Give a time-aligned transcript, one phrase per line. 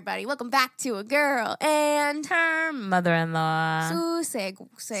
[0.00, 0.24] everybody.
[0.24, 3.90] Welcome back to a girl and Her mother-in-law.
[3.90, 4.94] su seg Su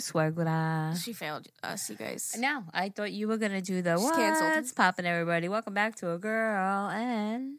[0.00, 0.96] suegra.
[0.96, 2.34] She failed us, you guys.
[2.38, 4.74] No, I thought you were gonna do the She's what's canceled.
[4.74, 5.50] popping, everybody.
[5.50, 7.58] Welcome back to a girl and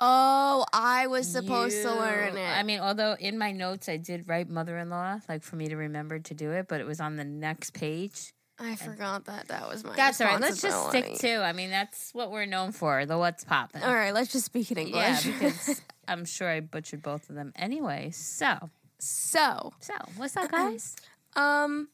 [0.00, 2.58] Oh, I was supposed to learn it.
[2.58, 6.18] I mean, although in my notes I did write mother-in-law, like for me to remember
[6.18, 8.32] to do it, but it was on the next page.
[8.62, 9.96] I forgot that that was my.
[9.96, 10.40] That's all right.
[10.40, 11.42] Let's just stick to.
[11.42, 13.06] I mean, that's what we're known for.
[13.06, 13.82] The what's popping.
[13.82, 14.94] All right, let's just speak in English.
[14.94, 18.10] Yeah, because I'm sure I butchered both of them anyway.
[18.12, 20.94] So, so, so what's up, guys?
[21.36, 21.88] um,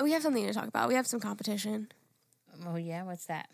[0.00, 0.88] we have something to talk about.
[0.88, 1.88] We have some competition.
[2.66, 3.48] Oh yeah, what's that?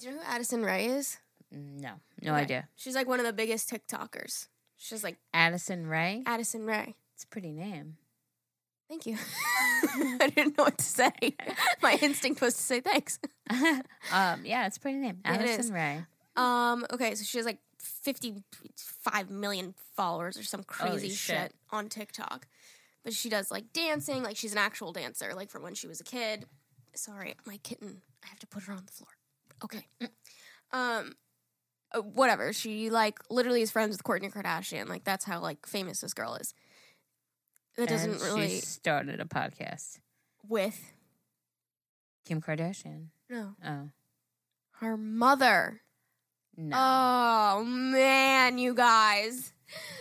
[0.00, 1.18] Do you know who Addison Rae is?
[1.52, 1.92] No,
[2.22, 2.42] no Okay.
[2.42, 2.68] idea.
[2.76, 4.48] She's like one of the biggest TikTokers.
[4.76, 6.22] She's like Addison Rae.
[6.26, 6.94] Addison Rae.
[7.14, 7.96] It's a pretty name.
[8.88, 9.16] Thank you.
[10.20, 11.12] I didn't know what to say.
[11.82, 13.18] My instinct was to say thanks.
[13.50, 15.18] um, yeah, it's a pretty name.
[15.26, 15.30] Is.
[15.34, 16.04] Addison Rae.
[16.36, 21.36] Um, okay, so she has like 55 million followers or some crazy shit.
[21.36, 21.54] shit.
[21.70, 22.46] on TikTok.
[23.04, 26.00] But she does like dancing, like she's an actual dancer, like from when she was
[26.00, 26.46] a kid.
[26.94, 28.02] Sorry, my kitten.
[28.24, 29.10] I have to put her on the floor.
[29.64, 29.86] Okay.
[30.72, 31.14] Um
[31.92, 32.52] uh, whatever.
[32.52, 34.88] She like literally is friends with Kourtney Kardashian.
[34.88, 36.54] Like that's how like famous this girl is.
[37.78, 40.00] That doesn't And really She started a podcast.
[40.46, 40.78] with
[42.26, 43.06] Kim Kardashian.
[43.30, 43.90] no Oh
[44.80, 45.80] her mother.
[46.56, 49.52] no, Oh man, you guys.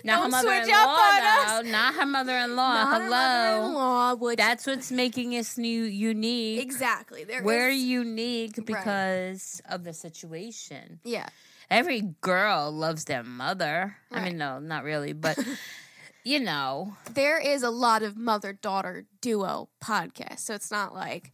[0.04, 1.62] not her don't switch mother-in-law.
[1.72, 2.74] Not her mother-in-law.
[2.74, 3.10] Not Hello.
[3.10, 6.62] mother-in-law, which That's what's making us new unique.
[6.62, 7.24] exactly.
[7.24, 8.68] There We're is- unique Right.
[8.68, 11.00] because of the situation.
[11.04, 11.30] yeah.
[11.70, 13.98] Every girl loves their mother.
[14.10, 15.38] I mean, no, not really, but
[16.28, 21.32] you know, There is a lot of mother daughter duo podcasts, so it's not like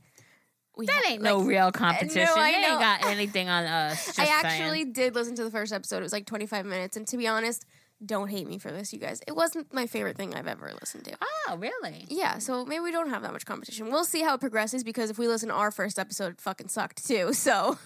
[0.75, 2.27] we that ha- ain't like, uh, no real competition.
[2.35, 4.05] I they ain't got anything on us.
[4.05, 4.37] Just I saying.
[4.43, 5.97] actually did listen to the first episode.
[5.97, 7.65] It was like 25 minutes, and to be honest,
[8.05, 9.21] don't hate me for this, you guys.
[9.27, 11.15] It wasn't my favorite thing I've ever listened to.
[11.47, 12.05] Oh, really?
[12.09, 13.91] Yeah, so maybe we don't have that much competition.
[13.91, 16.67] We'll see how it progresses because if we listen to our first episode, it fucking
[16.69, 17.31] sucked too.
[17.43, 17.77] So,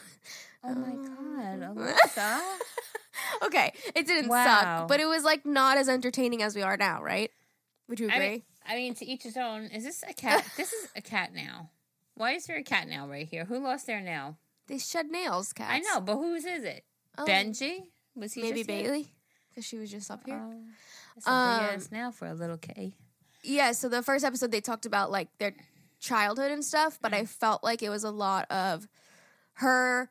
[0.68, 2.42] Oh my god, Alexa.
[3.44, 4.44] okay, it didn't Wow.
[4.80, 7.32] suck, but it was like not as entertaining as we are now, right?
[7.88, 8.28] Would you I agree?
[8.30, 9.64] mean, I mean, to each his own.
[9.66, 10.46] Is this a cat?
[10.58, 11.70] this is a cat now.
[12.16, 13.46] Why is there a cat now right here?
[13.46, 14.38] Who lost their nail?
[14.68, 15.72] they shed nails, cats.
[15.74, 16.84] I know, but whose is it?
[17.18, 17.84] Oh, Benji?
[18.16, 18.84] Was he maybe just here?
[18.84, 19.08] Bailey,
[19.50, 20.42] because she was just up here.
[20.44, 20.60] Oh,
[21.16, 22.94] that's a Um, ass nail for a little K.
[23.44, 25.54] Yeah, so the first episode they talked about like their
[26.00, 28.90] childhood and stuff, but I felt like it was a lot of
[29.54, 30.10] her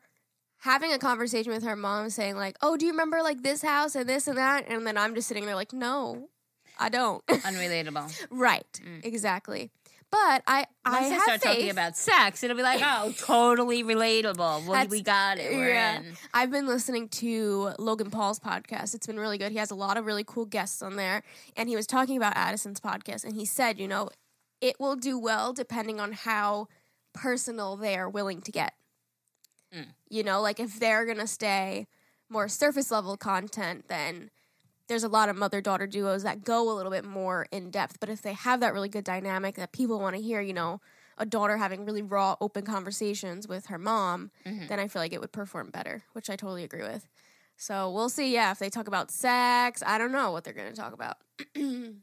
[0.59, 3.95] having a conversation with her mom saying like, "Oh, do you remember like this house
[3.95, 6.29] and this and that?" And then I'm just sitting there like, "No,
[6.79, 8.27] I don't." Unrelatable.
[8.29, 8.81] right.
[8.83, 9.05] Mm.
[9.05, 9.71] Exactly.
[10.09, 11.53] But I I Once they have start faith.
[11.53, 14.65] talking about sex, it'll be like, oh, totally relatable.
[14.65, 15.51] Well, we got it.
[15.51, 15.97] We're yeah.
[15.97, 16.05] in.
[16.33, 18.95] I've been listening to Logan Paul's podcast.
[18.95, 19.51] It's been really good.
[19.51, 21.23] He has a lot of really cool guests on there.
[21.57, 23.25] And he was talking about Addison's podcast.
[23.25, 24.09] And he said, you know,
[24.61, 26.69] it will do well depending on how
[27.13, 28.73] personal they are willing to get.
[29.73, 29.87] Mm.
[30.09, 31.87] You know, like if they're going to stay
[32.29, 34.29] more surface level content, then
[34.87, 37.99] there's a lot of mother daughter duos that go a little bit more in depth.
[37.99, 40.79] But if they have that really good dynamic that people want to hear, you know,
[41.17, 44.67] a daughter having really raw, open conversations with her mom, Mhm.
[44.69, 47.07] then I feel like it would perform better, which I totally agree with.
[47.57, 48.31] So we'll see.
[48.33, 51.17] Yeah, if they talk about sex, I don't know what they're going to talk about.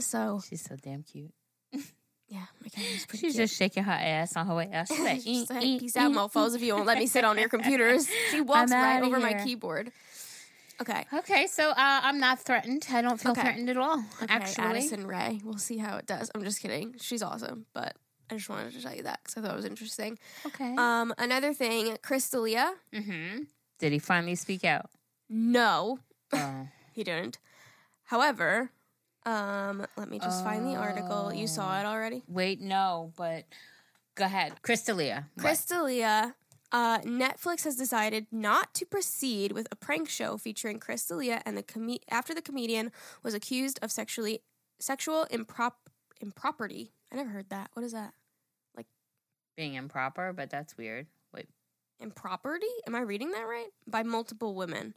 [0.00, 1.32] so She's so damn cute.
[2.34, 3.18] yeah, my cat pretty.
[3.18, 3.36] She's cute.
[3.36, 4.88] just shaking her ass on her way out.
[4.88, 6.54] She's like, She's "Eh, like, eh, peace out, eh, mofos.
[6.56, 9.34] If you won't let me sit on your computers, she walks I'm right over my
[9.44, 9.92] keyboard.
[10.80, 11.04] Okay.
[11.14, 12.86] Okay, so uh, I'm not threatened.
[12.92, 13.42] I don't feel Okay.
[13.42, 13.98] threatened at all.
[14.22, 15.40] Okay, actually, Addison Rae.
[15.44, 16.30] We'll see how it does.
[16.34, 16.96] I'm just kidding.
[17.00, 17.94] She's awesome, but
[18.28, 20.18] I just wanted to tell you that because I thought it was interesting.
[20.46, 20.74] okay.
[20.76, 22.72] Um, another thing, Chris D'Elia.
[22.92, 23.42] mm-hmm.
[23.78, 24.86] Did he finally speak out?
[25.28, 26.00] No,
[26.32, 26.66] Oh.
[26.92, 27.38] he didn't.
[28.04, 28.70] However,
[29.26, 31.32] um, let me just find the article.
[31.32, 31.80] You saw Oh.
[31.80, 32.22] it already.
[32.28, 33.44] Wait, no, but
[34.14, 35.26] go ahead, Chris D'Elia.
[35.38, 36.34] Crystalia.
[36.72, 41.56] Uh, Netflix has decided not to proceed with a prank show featuring Chris D'Elia and
[41.56, 42.90] the com- after the comedian
[43.22, 44.40] was accused of sexually
[44.80, 45.72] sexual improp
[46.20, 46.90] improperty.
[47.12, 47.70] I never heard that.
[47.74, 48.12] What is that?
[48.76, 48.86] Like
[49.56, 51.06] being improper, but that's weird.
[51.32, 51.46] Wait,
[52.00, 52.66] Improperty?
[52.88, 53.68] Am I reading that right?
[53.86, 54.94] By multiple women.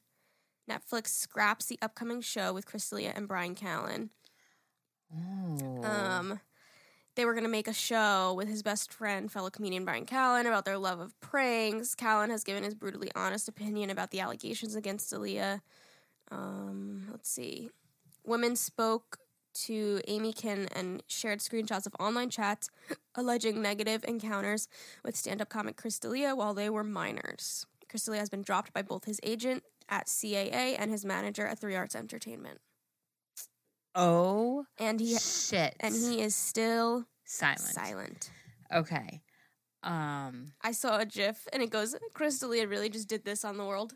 [0.69, 4.09] Netflix scraps the upcoming show with Chris D'Elia and Brian Callen.
[5.13, 6.39] oh, Um,
[7.15, 10.41] they were going to make a show with his best friend, fellow comedian Brian Callen,
[10.45, 11.95] about their love of pranks.
[11.95, 15.61] Callen has given his brutally honest opinion about the allegations against D'Elia.
[16.29, 17.69] Um, let's see.
[18.25, 19.19] Women spoke
[19.65, 22.69] to Amy Kin and shared screenshots of online chats
[23.15, 24.67] alleging negative encounters
[25.03, 27.65] with stand up comic Chris D'Elia while they were minors.
[27.89, 31.59] Chris D'Elia has been dropped by both his agent at CAA and his manager at
[31.59, 32.59] Three Arts Entertainment.
[33.95, 35.75] Oh And he shit!
[35.79, 37.59] and he is still silent.
[37.61, 38.29] silent.
[38.73, 39.21] Okay.
[39.83, 40.51] Um.
[40.61, 43.65] I saw a GIF and it goes, Chris D'Elia really just did this on the
[43.65, 43.93] world.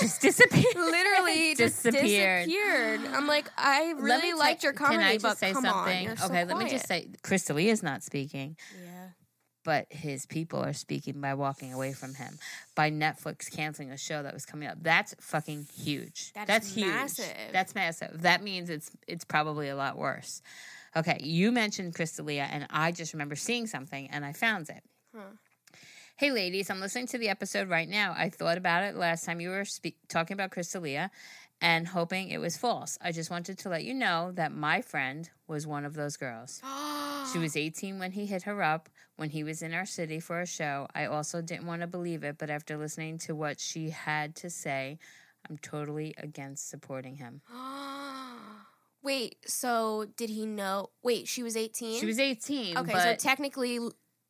[0.00, 0.64] Just disappeared.
[0.76, 2.46] Literally just disappeared.
[2.46, 3.00] disappeared.
[3.12, 5.96] I'm like, I really liked ta- your comedy, Can I just but say come something?
[5.98, 9.08] on, you're so okay, let me just say, Chris D'Elia is not speaking, Yeah.
[9.64, 12.38] But his people are speaking by walking away from him,
[12.74, 14.78] by Netflix canceling a show that was coming up.
[14.80, 16.32] That's fucking huge.
[16.34, 16.86] That's That's huge.
[16.88, 17.36] massive.
[17.52, 18.22] That's massive.
[18.22, 20.42] That means it's it's probably a lot worse.
[20.96, 24.82] Okay, you mentioned Chris D'Elia, and I just remember seeing something, and I found it.
[25.14, 25.22] Huh.
[26.16, 28.14] Hey, ladies, I'm listening to the episode right now.
[28.16, 31.10] I thought about it last time you were spe- talking about Chris D'Elia
[31.62, 32.98] and hoping it was false.
[33.00, 36.60] I just wanted to let you know that my friend was one of those girls.
[37.32, 40.40] She was 18 when he hit her up when he was in our city for
[40.40, 40.86] a show.
[40.94, 44.50] I also didn't want to believe it, but after listening to what she had to
[44.50, 44.98] say,
[45.48, 47.42] I'm totally against supporting him.
[49.02, 50.90] Wait, so did he know?
[51.02, 51.98] Wait, she was 18?
[52.00, 53.80] She was 18, Okay, so technically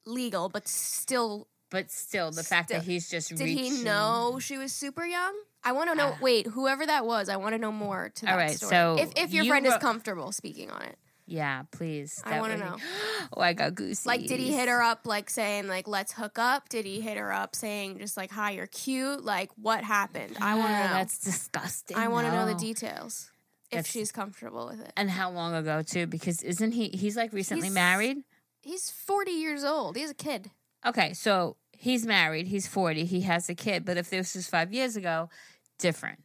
[0.07, 3.65] legal, but still, but still, the fact that he's just did reaching.
[3.65, 5.35] he know she was super young?
[5.63, 6.13] I want to know.
[6.15, 6.19] Ah.
[6.21, 8.71] wait, whoever that was, I want to know more to that All right, story.
[8.71, 12.21] so if, if your you friend is comfortable speaking on it, Yeah, please.
[12.25, 12.77] I That wanna know.
[13.37, 14.09] oh, I got goosey.
[14.09, 16.69] like, did he hit her up like saying like let's hook up?
[16.69, 19.25] Did he hit her up saying just like hi, you're cute?
[19.25, 20.37] Like, what happened?
[20.41, 20.95] I want to know.
[20.95, 21.97] That's disgusting.
[21.97, 23.31] I want to know the details
[23.71, 24.93] if That's- she's comfortable with it.
[24.97, 26.07] And how long ago too?
[26.07, 26.89] Because isn't he?
[26.89, 28.19] He's like recently He's- married.
[28.61, 29.97] He's 40 years old.
[29.97, 30.51] He's a kid.
[30.85, 32.49] Okay, so he's married.
[32.49, 33.05] He's forty.
[33.05, 33.85] He has a kid.
[33.85, 35.31] But if this was five years ago,
[35.79, 36.19] different.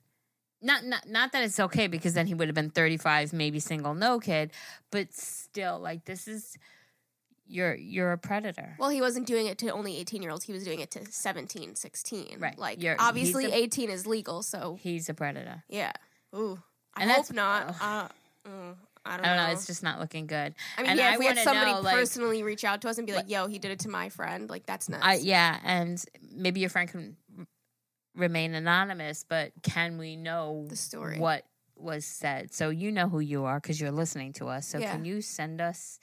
[0.61, 3.59] Not not not that it's okay because then he would have been thirty five, maybe
[3.59, 4.51] single, no kid.
[4.91, 6.57] But still, like this is
[7.47, 8.75] you're you're a predator.
[8.79, 10.43] Well, he wasn't doing it to only 18 year olds.
[10.43, 12.37] He was doing it to 17, 16.
[12.39, 12.57] Right.
[12.59, 14.43] Like, You're- obviously, a- 18 is legal.
[14.43, 15.63] So, He's a predator.
[15.69, 15.93] yeah.
[16.35, 16.59] Ooh.
[16.93, 17.69] I And hope not.
[17.79, 18.07] Uh,
[18.45, 18.75] mm, I don't,
[19.05, 19.47] I don't know.
[19.47, 19.53] know.
[19.53, 20.55] It's just not looking good.
[20.77, 22.89] I mean, and yeah, I if we had somebody know, like- personally reach out to
[22.89, 25.03] us and be like, yo, he did it to my friend, like, that's nuts.
[25.05, 26.03] I yeah, and
[26.35, 27.15] maybe your friend can
[28.17, 31.19] remain anonymous, but can we know The story.
[31.19, 32.53] what was said?
[32.53, 34.67] So you know who you are because you're listening to us.
[34.67, 34.91] So Yeah.
[34.91, 35.99] can you send us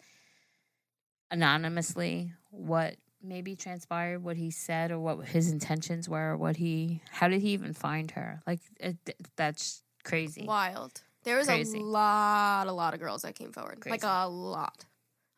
[1.31, 7.00] anonymously what maybe transpired, what he said, or what his intentions were, or what he,
[7.11, 8.43] how did he even find her?
[8.46, 8.96] Like it,
[9.37, 10.44] that's crazy.
[10.46, 11.02] Wild.
[11.25, 11.78] There was Crazy.
[11.78, 13.82] a lot, a lot of girls that came forward.
[13.87, 14.84] Like, a lot.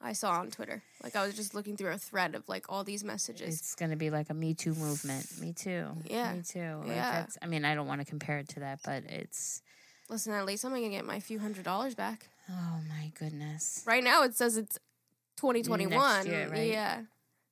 [0.07, 0.83] I saw on Twitter.
[1.03, 3.59] Like, I was just looking through a thread of, like, all these messages.
[3.59, 5.27] It's going to be like a Me Too movement.
[5.41, 5.89] Me too.
[6.05, 6.33] Yeah.
[6.35, 6.77] Me too.
[6.81, 7.11] Like Yeah.
[7.13, 9.63] that's, I mean, I don't want to compare it to that, but it's,
[10.09, 12.29] Listen, at least I'm going to get my few hundred dollars back.
[12.49, 13.83] oh my goodness.
[13.87, 14.79] Right now, it says it's
[15.39, 15.91] 2021.
[15.91, 16.69] Next year, right?
[16.71, 17.03] Yeah,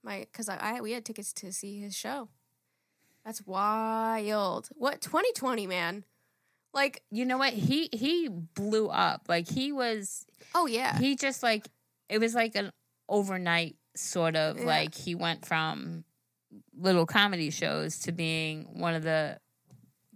[0.05, 2.29] my because I, I we had tickets to see his show.
[3.25, 4.69] That's wild.
[4.77, 6.05] What 2020, man?
[6.73, 10.25] Like, you know what he he blew up like he was
[10.55, 11.69] oh yeah, he just like
[12.15, 12.71] it was like an
[13.09, 14.65] overnight sort of Yeah.
[14.65, 16.05] like he went from
[16.77, 19.39] little comedy shows to being one of the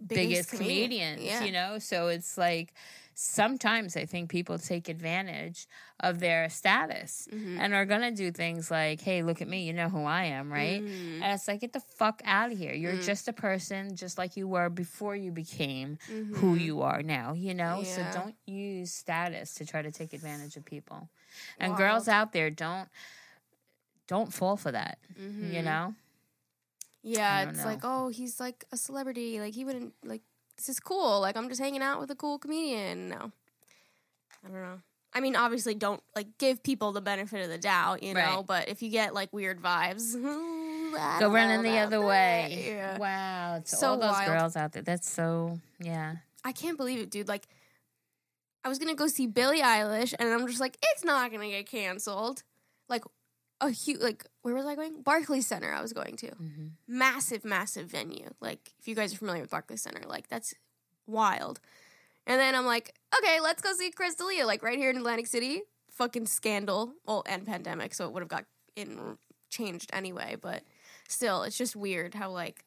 [0.07, 0.89] biggest, comedian.
[0.89, 1.43] comedians Yeah.
[1.43, 2.73] you know so it's like
[3.21, 5.67] sometimes i think people take advantage
[5.99, 7.59] of their status Mhm.
[7.59, 10.49] and are gonna do things like hey look at me you know who i am
[10.53, 11.21] right Mhm.
[11.21, 13.03] and it's like get the fuck out of here you're Mm.
[13.05, 15.97] just a person just like you were before you became
[16.35, 17.81] who you are now, you know?
[17.83, 18.11] Yeah.
[18.13, 21.09] So don't use status to try to take advantage of people.
[21.59, 22.87] And girls out there don't
[24.07, 25.63] don't fall for that, you Mhm.
[25.63, 25.95] know?
[27.01, 27.65] Yeah, it's know.
[27.65, 29.39] like, oh, he's like a celebrity.
[29.39, 30.21] Like he wouldn't like
[30.59, 31.21] this is cool.
[31.21, 33.07] Like I'm just hanging out with a cool comedian.
[33.09, 33.31] No,
[34.45, 34.81] I don't know.
[35.13, 38.19] I mean, obviously, don't like give people the benefit of the doubt, you know.
[38.37, 38.45] Right.
[38.45, 40.13] But if you get like weird vibes,
[41.19, 42.05] Go running the other that.
[42.05, 42.63] way.
[42.67, 42.97] Yeah.
[42.97, 43.55] Wow.
[43.57, 44.27] It's So all those wild.
[44.27, 44.81] girls out there.
[44.83, 46.17] That's so yeah.
[46.43, 47.27] I can't believe it, dude.
[47.27, 47.47] Like,
[48.63, 51.67] I was gonna go see Billie Eilish, and I'm just like, it's not gonna get
[51.69, 52.43] canceled.
[52.89, 53.03] Like,
[53.61, 55.01] a huge like, where was I going?
[55.01, 55.71] Barclays Center.
[55.73, 58.29] I was going to hmm massive, massive venue.
[58.41, 60.53] Like, if you guys are familiar with Barclays Center, like that's
[61.07, 61.59] wild.
[62.25, 65.27] And then I'm like, okay, let's go see Chris D'Elia, like right here in Atlantic
[65.27, 65.63] City.
[65.91, 69.17] Fucking scandal, well, and pandemic, so it would have got in
[69.49, 70.37] changed anyway.
[70.39, 70.63] But
[71.07, 72.63] still, it's just weird how like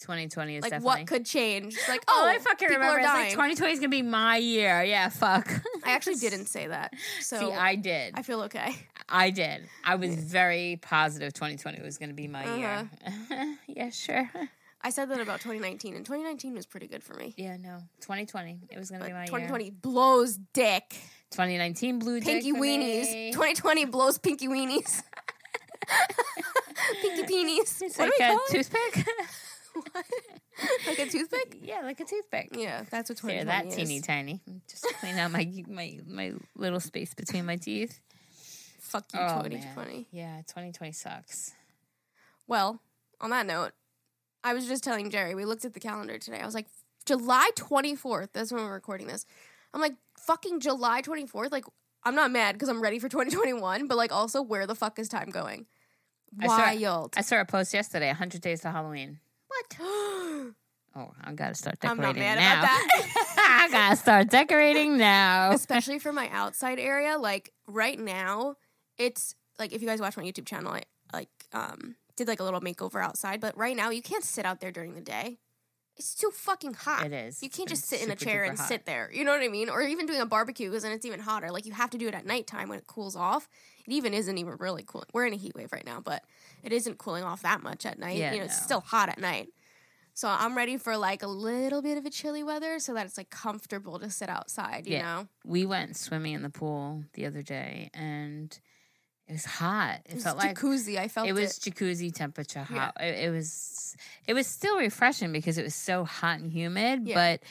[0.00, 1.74] 2020 is like definitely what could change.
[1.74, 2.96] It's like, Oh, oh, I fucking people remember.
[2.96, 3.32] are It's like dying.
[3.32, 4.82] 2020 is gonna be my year.
[4.82, 5.50] Yeah, fuck.
[5.84, 8.14] I actually didn't say that, so See, I, did.
[8.16, 8.74] I feel okay.
[9.08, 9.68] I did.
[9.84, 12.88] I was very positive 2020 was to be my year.
[13.06, 13.44] Uh-huh.
[13.66, 14.30] yeah, sure.
[14.82, 17.34] I said that about 2019, and 2019 was pretty good for me.
[17.36, 17.82] Yeah, no.
[18.00, 18.60] 2020.
[18.70, 19.72] It was to But be my 2020 year.
[19.82, 20.96] blows dick.
[21.32, 23.12] 2019 blue dick Pinky weenies.
[23.12, 23.30] me.
[23.32, 25.02] 2020 blows pinky weenies.
[27.02, 27.82] pinky peenies.
[27.82, 29.06] It's what like a toothpick.
[30.86, 31.58] like a toothpick?
[31.62, 32.48] Yeah, like a toothpick.
[32.52, 33.74] Yeah, that's what They're 2020 that is.
[33.76, 34.40] teeny tiny.
[34.68, 38.00] Just clean out my my my little space between my teeth.
[38.80, 39.92] Fuck you, Oh, 2020.
[39.94, 40.06] man.
[40.10, 41.52] Yeah, 2020 sucks.
[42.48, 42.80] Well,
[43.20, 43.70] on that note,
[44.42, 46.40] I was just telling Geri, we looked at the calendar today.
[46.40, 46.66] I was like,
[47.06, 49.24] July 24th, that's when we're recording this.
[49.72, 51.52] I'm like, fucking July 24th?
[51.52, 51.64] Like,
[52.02, 55.08] I'm not mad because I'm ready for 2021, but like, also, where the fuck is
[55.08, 55.66] time going?
[56.40, 57.14] I saw- Wild.
[57.16, 59.20] I saw a post yesterday, 100 days to Halloween.
[59.78, 60.54] What?
[60.96, 62.58] Oh, I gotta start I'm decorating not mad now.
[62.64, 63.66] about that.
[63.68, 65.52] I gotta start decorating now.
[65.52, 67.16] Especially for my outside area.
[67.16, 68.56] Like, right now,
[68.98, 72.42] it's like, if you guys watch my YouTube channel, I like, um, did like a
[72.42, 75.38] little makeover outside, but right now, you can't sit out there during the day.
[76.00, 77.04] It's too fucking hot.
[77.04, 77.42] It is.
[77.42, 78.66] You can't just sit in a chair and hot.
[78.66, 79.10] sit there.
[79.12, 79.68] You know what I mean?
[79.68, 81.50] Or even doing a barbecue because then it's even hotter.
[81.50, 83.50] Like you have to do it at nighttime when it cools off.
[83.86, 85.04] It even isn't even really cool.
[85.12, 86.24] We're in a heat wave right now, but
[86.62, 88.16] it isn't cooling off that much at night.
[88.16, 89.50] Yeah, you know, it's still hot at night.
[90.14, 93.18] So I'm ready for like a little bit of a chilly weather so that it's
[93.18, 95.02] like comfortable to sit outside, you Yeah.
[95.02, 95.28] know?
[95.44, 98.58] We went swimming in the pool the other day, and
[99.30, 100.00] it was hot.
[100.04, 100.96] It, It was felt like jacuzzi.
[100.98, 101.40] I felt it it.
[101.40, 102.78] was jacuzzi temperature Yeah.
[102.86, 102.96] hot.
[103.00, 103.96] It, it was
[104.26, 107.14] it was still refreshing because it was so hot and humid, Yeah.
[107.14, 107.42] but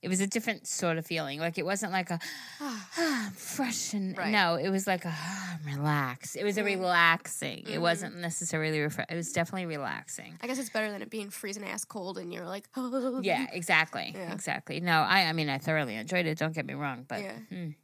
[0.00, 1.40] it was a different sort of feeling.
[1.40, 2.18] Like it wasn't like a
[2.60, 2.88] ah,
[3.26, 4.30] I'm fresh and Right.
[4.32, 6.34] no, it was like a ah, I'm relaxed.
[6.36, 6.66] It was a Mm.
[6.66, 7.58] relaxing.
[7.60, 7.80] It Mhm.
[7.80, 9.06] wasn't necessarily refresh.
[9.08, 10.38] It was definitely relaxing.
[10.42, 13.20] I guess it's better than it being freezing ass cold and you're like, oh.
[13.22, 14.32] Yeah, exactly, Yeah.
[14.32, 14.80] exactly.
[14.80, 16.36] No, I I mean I thoroughly enjoyed it.
[16.38, 17.38] Don't get me wrong, but Yeah.
[17.52, 17.74] mm,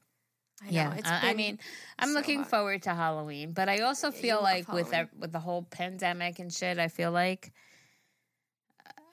[0.65, 0.73] I know.
[0.73, 1.59] yeah, It's I, mean,
[1.99, 2.51] I'm so looking hot.
[2.51, 6.53] forward to Halloween, but I also Yeah, feel like with with the whole pandemic and
[6.53, 7.53] shit, I feel like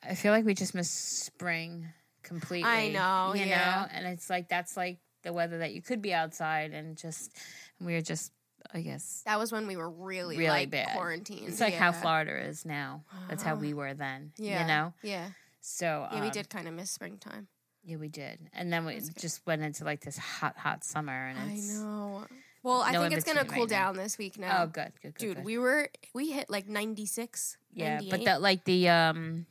[0.03, 1.87] I feel like we just missed spring
[2.23, 2.69] completely.
[2.69, 3.81] I know, you yeah.
[3.81, 7.37] know, and it's like that's like the weather that you could be outside and just
[7.79, 8.31] we were just,
[8.73, 10.95] I guess, that was when we were really, Really like bad.
[10.95, 11.47] quarantined.
[11.49, 11.91] it's like how.
[11.91, 13.03] Florida is now.
[13.29, 14.31] That's how we were then.
[14.37, 14.61] Yeah.
[14.61, 14.93] you know.
[15.03, 15.27] Yeah.
[15.59, 17.47] So Yeah, we um, did kind of miss springtime.
[17.83, 21.39] Yeah, we did, and then we just went into like this hot, hot summer, and
[21.39, 22.25] I it's know.
[22.63, 23.85] Well, I no think it's gonna cool right now.
[23.87, 24.61] down this week now.
[24.63, 25.45] oh, good, good, good, Dude, good.
[25.45, 27.57] we were we hit like 96.
[27.73, 28.11] Yeah, 98.
[28.11, 29.47] but that like the um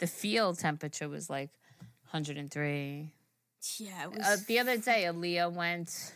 [0.00, 1.50] the field temperature was like
[2.10, 3.12] 103.
[3.78, 6.12] yeah, it was Uh, the other day, Aaliyah went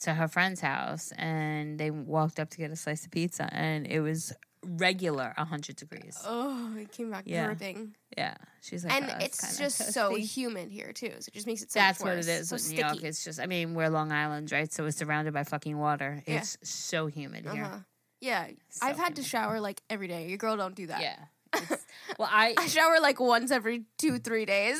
[0.00, 3.86] to her friend's house and they walked up to get a slice of pizza, and
[3.86, 4.32] it was
[4.64, 6.18] regular 100 degrees.
[6.24, 7.46] Oh, it came back Yeah.
[7.46, 7.94] dripping.
[8.16, 11.12] Yeah, she's like, and "Oh, it's just so humid here too.
[11.20, 12.82] So it just makes it so That's what it is So with sticky.
[12.82, 13.04] New York.
[13.04, 14.70] It's just, I mean, we're Long Island, right?
[14.72, 16.22] So it's surrounded by fucking water.
[16.26, 16.38] Yeah.
[16.38, 17.64] It's so humid here.
[17.64, 17.78] uh-huh.
[18.20, 20.28] Yeah, So I've had to shower like every day.
[20.28, 21.00] Your girl don't do that.
[21.00, 21.16] Yeah.
[21.54, 21.86] It's-
[22.18, 24.78] well, I I shower like once every two, three days.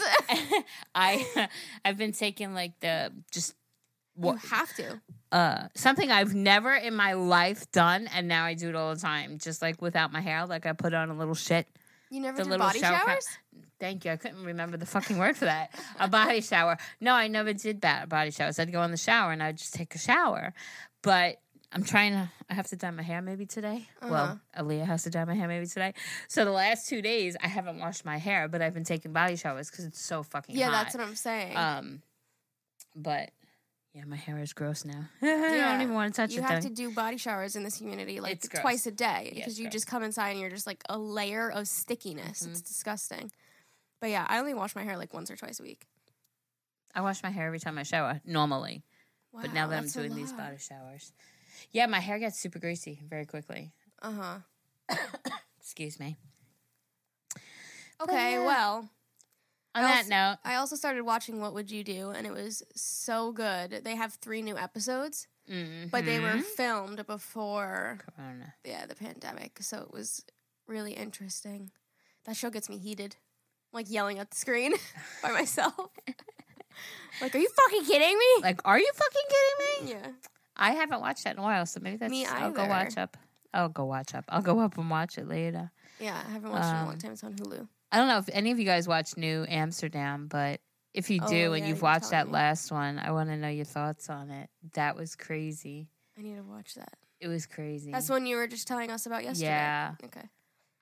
[0.95, 1.49] I
[1.85, 3.55] I've been taking like the just
[4.21, 5.01] you have to.
[5.33, 9.01] Uh something I've never in my life done and now I do it all the
[9.01, 11.67] time just like without my hair like I put on a little shit
[12.11, 13.27] You never The do little body shower showers?
[13.79, 15.71] thank you I couldn't remember the fucking word for that
[16.01, 19.43] a body shower no I never did body showers I'd go in the shower and
[19.43, 20.53] I'd just take a shower
[21.03, 21.37] but
[21.73, 24.11] I'm trying to I have to dye my hair maybe today Uh-huh.
[24.11, 25.95] well Aaliyah has to dye my hair maybe today
[26.27, 29.37] so the last two days I haven't washed my hair but I've been taking body
[29.37, 30.73] showers because it's so fucking Yeah, hot.
[30.87, 31.57] that's what I'm saying.
[31.57, 32.03] Um,
[32.97, 33.31] but
[33.93, 35.09] yeah, my hair is gross now.
[35.23, 36.43] I don't even want to touch you it.
[36.43, 36.69] You have though.
[36.69, 38.63] to do body showers in this community like It's gross.
[38.63, 39.73] twice a day Yeah, because you gross.
[39.73, 42.43] just come inside and you're just like a layer of stickiness.
[42.43, 42.53] Mm-hmm.
[42.53, 43.31] It's disgusting.
[44.01, 45.87] But yeah, I only wash my hair like once or twice a week.
[46.95, 48.83] I wash my hair every time I shower normally,
[49.33, 50.39] but now that I'm that's a doing these lot.
[50.39, 51.13] body showers,
[51.71, 53.73] yeah, my hair gets super greasy very quickly.
[54.03, 54.13] Uh
[54.89, 54.97] huh.
[55.61, 56.17] Excuse me.
[58.03, 58.89] Okay, well,
[59.75, 62.33] On I that also- note, I also started watching What Would You Do, and it
[62.33, 63.83] was so good.
[63.85, 66.43] They have three new episodes, but they were mhm.
[66.45, 68.55] filmed before Corona.
[68.65, 70.25] yeah the pandemic, so it was
[70.67, 71.71] really interesting.
[72.25, 73.17] That show gets me heated,
[73.73, 74.75] like yelling at the screen
[75.23, 75.75] by myself.
[77.21, 78.43] like, are you fucking kidding me?
[78.43, 79.93] Like, are you fucking kidding me?
[79.93, 80.13] Yeah.
[80.57, 82.11] I haven't watched that in a while, so maybe that's.
[82.11, 83.17] Me I'll go watch up.
[83.55, 84.25] I'll go watch up.
[84.29, 85.71] I'll go up and watch it later.
[85.99, 87.13] Yeah, I haven't watched it in a long Um, time.
[87.13, 87.69] It's on Hulu.
[87.93, 90.61] I don't know if any of you guys watch New Amsterdam, but
[90.95, 92.33] if you Oh, do yeah, and you you've watched that me.
[92.35, 94.49] last one, I want to know your thoughts on it.
[94.75, 95.89] That was crazy.
[96.19, 96.95] I need to watch that.
[97.21, 97.93] It was crazy.
[97.93, 99.49] That's one you were just telling us about yesterday.
[99.51, 99.95] Yeah.
[100.05, 100.29] Okay.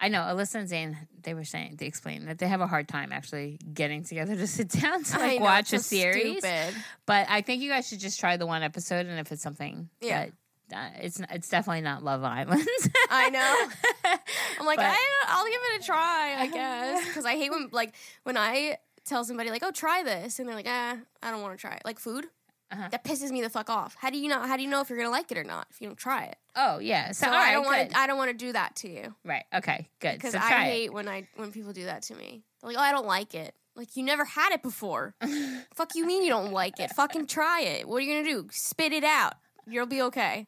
[0.01, 0.21] I know.
[0.21, 3.59] Alyssa and Zane, they were saying, they explained that they have a hard time actually
[3.75, 6.39] getting together to sit down to like know, watch a series.
[6.39, 6.75] Stupid.
[7.07, 9.89] But I think you guys should just try the one episode, and if it's something,
[10.01, 10.27] Yeah.
[10.27, 10.33] that,
[10.75, 12.67] uh, it's it's definitely not Love Island.
[13.11, 13.69] I know.
[14.61, 17.69] I'm like, But- I, I'll give it a try, I guess, because I hate when
[17.73, 17.95] like
[18.25, 21.57] when I tell somebody like, "Oh, try this," and they're like, "Ah, I don't want
[21.57, 22.27] to try it." Like food.
[22.71, 22.89] Uh-huh.
[22.91, 23.97] That pisses me the fuck off.
[23.99, 24.41] How do you know?
[24.41, 26.25] How do you know if you're gonna like it or not if you don't try
[26.25, 26.37] it?
[26.55, 27.13] Oh yeah.
[27.13, 27.99] So, So all I don't want to.
[27.99, 29.45] I don't want to do that to you Right.
[29.55, 29.89] Okay.
[30.01, 30.17] Good.
[30.17, 32.43] because So I hate when I when people do that to me.
[32.61, 35.15] They're like, "Oh, I don't like it." Like you never had it before.
[35.75, 36.91] Fuck you mean you don't like it?
[36.91, 37.89] Fucking try it.
[37.89, 38.49] What are you gonna do?
[38.51, 39.35] Spit it out.
[39.67, 40.47] You'll be okay.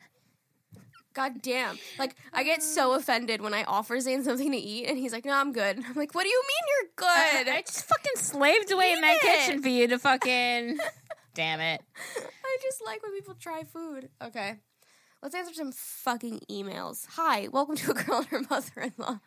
[1.12, 1.79] God damn.
[1.99, 5.25] Like I get so offended when I offer Zane something to eat and he's like,
[5.25, 5.76] No, I'm good.
[5.79, 7.49] I'm like, What do you mean you're good?
[7.52, 9.21] I just fucking slaved away in my it.
[9.21, 10.79] kitchen for you to fucking.
[11.35, 11.83] Damn it.
[12.17, 14.09] I just like when people try food.
[14.23, 14.57] Okay.
[15.23, 17.07] Let's answer some fucking emails.
[17.11, 19.21] Hi, welcome to a girl and her mother in law.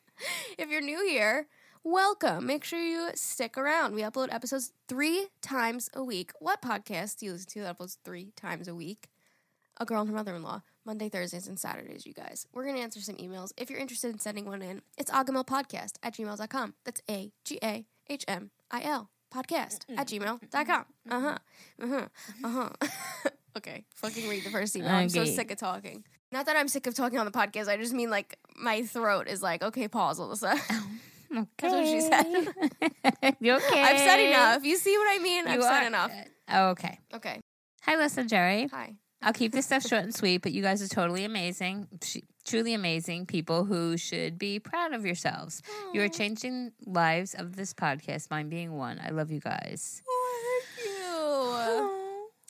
[0.57, 1.47] If you're new here,
[1.83, 2.45] welcome.
[2.47, 3.93] Make sure you stick around.
[3.93, 6.31] We upload episodes three times a week.
[6.39, 9.09] What podcast do you listen to that uploads three times a week?
[9.77, 10.61] A girl and her mother in law.
[10.85, 12.45] Monday, Thursdays, and Saturdays, you guys.
[12.53, 13.51] We're going to answer some emails.
[13.57, 16.73] If you're interested in sending one in, it's agahmilpodcast at gmail.com.
[16.83, 20.85] That's A G A H M I L podcast at gmail.com.
[21.09, 21.37] Uh huh.
[21.81, 22.07] Uh huh.
[22.43, 22.49] Uh
[22.83, 23.29] huh.
[23.57, 23.85] okay.
[23.95, 24.91] Fucking read the first email.
[24.91, 26.03] I'm so sick of talking.
[26.31, 27.67] Not that I'm sick of talking on the podcast.
[27.67, 30.59] I just mean like my throat is like, okay, pause, Alyssa.
[31.35, 31.47] Okay.
[31.57, 33.33] That's what she said.
[33.39, 33.81] you okay?
[33.81, 34.63] I've said enough.
[34.63, 35.47] You see what I mean?
[35.47, 36.11] I've You said enough.
[36.47, 36.99] Oh, okay.
[37.11, 37.39] Okay.
[37.81, 38.67] Hi, Lisa Geri.
[38.67, 38.97] Hi.
[39.23, 41.87] I'll keep this stuff short and sweet, but you guys are totally amazing,
[42.45, 45.61] truly amazing people who should be proud of yourselves.
[45.93, 48.99] You are changing lives of this podcast, mine being one.
[49.03, 50.01] I love you guys.
[50.07, 51.99] Oh, thank you.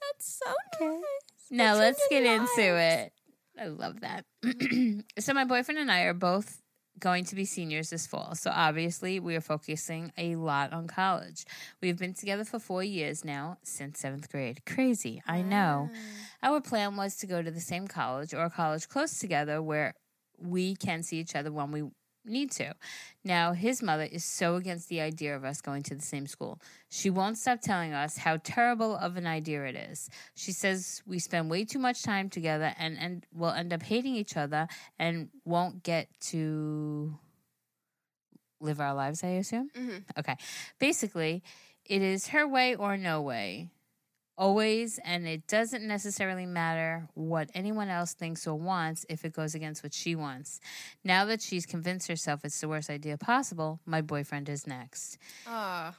[0.02, 1.04] That's so nice.
[1.52, 3.14] Now let's get changing into it.
[3.60, 4.26] I love that.
[5.20, 6.63] so my boyfriend and I are both
[7.00, 8.36] going to be seniors this fall.
[8.36, 11.46] So obviously we are focusing a lot on college.
[11.82, 14.62] We've been together for 4 years now since 7th grade.
[14.66, 15.22] Crazy.
[15.28, 15.90] I know.
[16.42, 19.96] Our plan was to go to the same college or a college close together where
[20.40, 21.84] we can see each other when we
[22.26, 22.74] need to.
[23.24, 26.62] Now, his mother is so against the idea of us going to the same school.
[26.90, 30.10] She won't stop telling us how terrible of an idea it is.
[30.36, 34.16] She says we spend way too much time together and, and will end up hating
[34.16, 37.18] each other and won't get to
[38.60, 39.70] live our lives, I assume.
[39.76, 40.04] Mhm.
[40.18, 40.38] Okay.
[40.80, 41.44] Basically,
[41.86, 43.70] it is her way or no way.
[44.36, 49.54] Always, and it doesn't necessarily matter what anyone else thinks or wants if it goes
[49.54, 50.60] against what she wants.
[51.04, 55.20] Now that she's convinced herself it's the worst idea possible, my boyfriend is next.
[55.46, 55.96] Ah.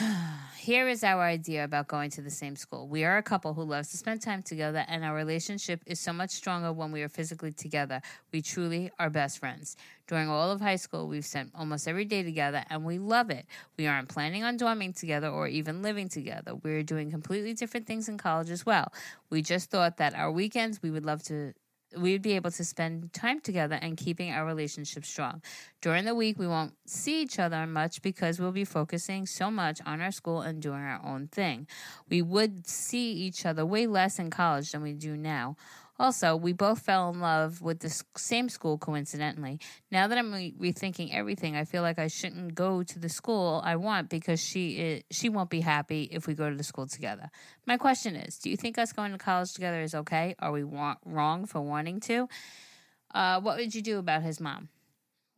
[0.58, 2.88] Here is our idea about going to the same school.
[2.88, 6.12] We are a couple who loves to spend time together, and our relationship is so
[6.12, 8.00] much stronger when we are physically together.
[8.32, 9.76] We truly are best friends.
[10.06, 13.46] During all of high school, we've spent almost every day together, and we love it.
[13.76, 16.54] We aren't planning on dorming together or even living together.
[16.54, 18.92] We're doing completely different things in college as well.
[19.28, 21.52] We just thought that our weekends we would love to
[21.96, 25.42] we would be able to spend time together and keeping our relationship strong.
[25.80, 29.80] During the week, we won't see each other much because we'll be focusing so much
[29.84, 31.66] on our school and doing our own thing.
[32.08, 35.56] We would see each other way less in college than we do now.
[36.02, 39.60] Also, we both fell in love with the same school coincidentally.
[39.92, 43.62] Now that I'm re- rethinking everything, I feel like I shouldn't go to the school
[43.64, 46.88] I want because she is, she won't be happy if we go to the school
[46.88, 47.30] together.
[47.66, 50.34] My question is, do you think us going to college together is okay?
[50.40, 52.28] Are we wa- wrong for wanting to?
[53.14, 54.70] Uh, what would you do about his mom?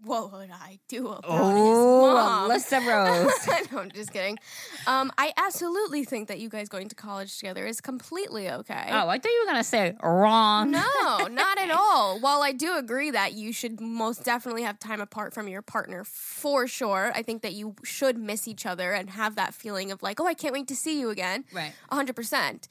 [0.05, 2.51] What would I do about Oh, his mom?
[2.51, 2.87] Alyssa
[3.49, 3.71] Rose.
[3.73, 4.39] no, I'm just kidding.
[4.87, 8.89] Um, I absolutely think that you guys going to college together is completely okay.
[8.91, 10.71] oh, I thought you were gonna say wrong.
[10.71, 10.81] No,
[11.31, 12.21] not at all.
[12.21, 16.05] While I do agree that you should most definitely have time apart from your partner
[16.05, 20.03] for sure, I think that you should miss each other and have that feeling of
[20.03, 21.45] like, oh, I can't wait to see you again.
[21.53, 21.73] Right.
[21.91, 22.69] 100%.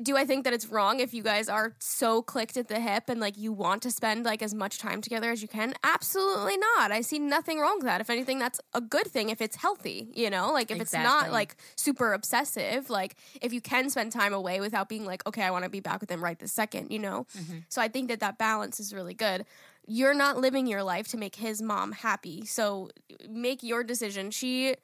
[0.00, 3.04] Do I think that it's wrong if you guys are so clicked at the hip
[3.08, 5.74] and like you want to spend like as much time together as you can?
[5.82, 6.92] Absolutely not.
[6.92, 8.00] I see nothing wrong with that.
[8.00, 10.52] If anything, that's a good thing if it's healthy, you know?
[10.52, 14.88] Like if it's not like super obsessive, like if you can spend time away without
[14.88, 17.26] being like, okay, I want to be back with him right this second, you know?
[17.36, 17.58] Mm-hmm.
[17.68, 19.44] So I think that that balance is really good.
[19.86, 22.44] You're not living your life to make his mom happy.
[22.44, 22.90] So
[23.28, 24.30] make your decision.
[24.30, 24.74] She,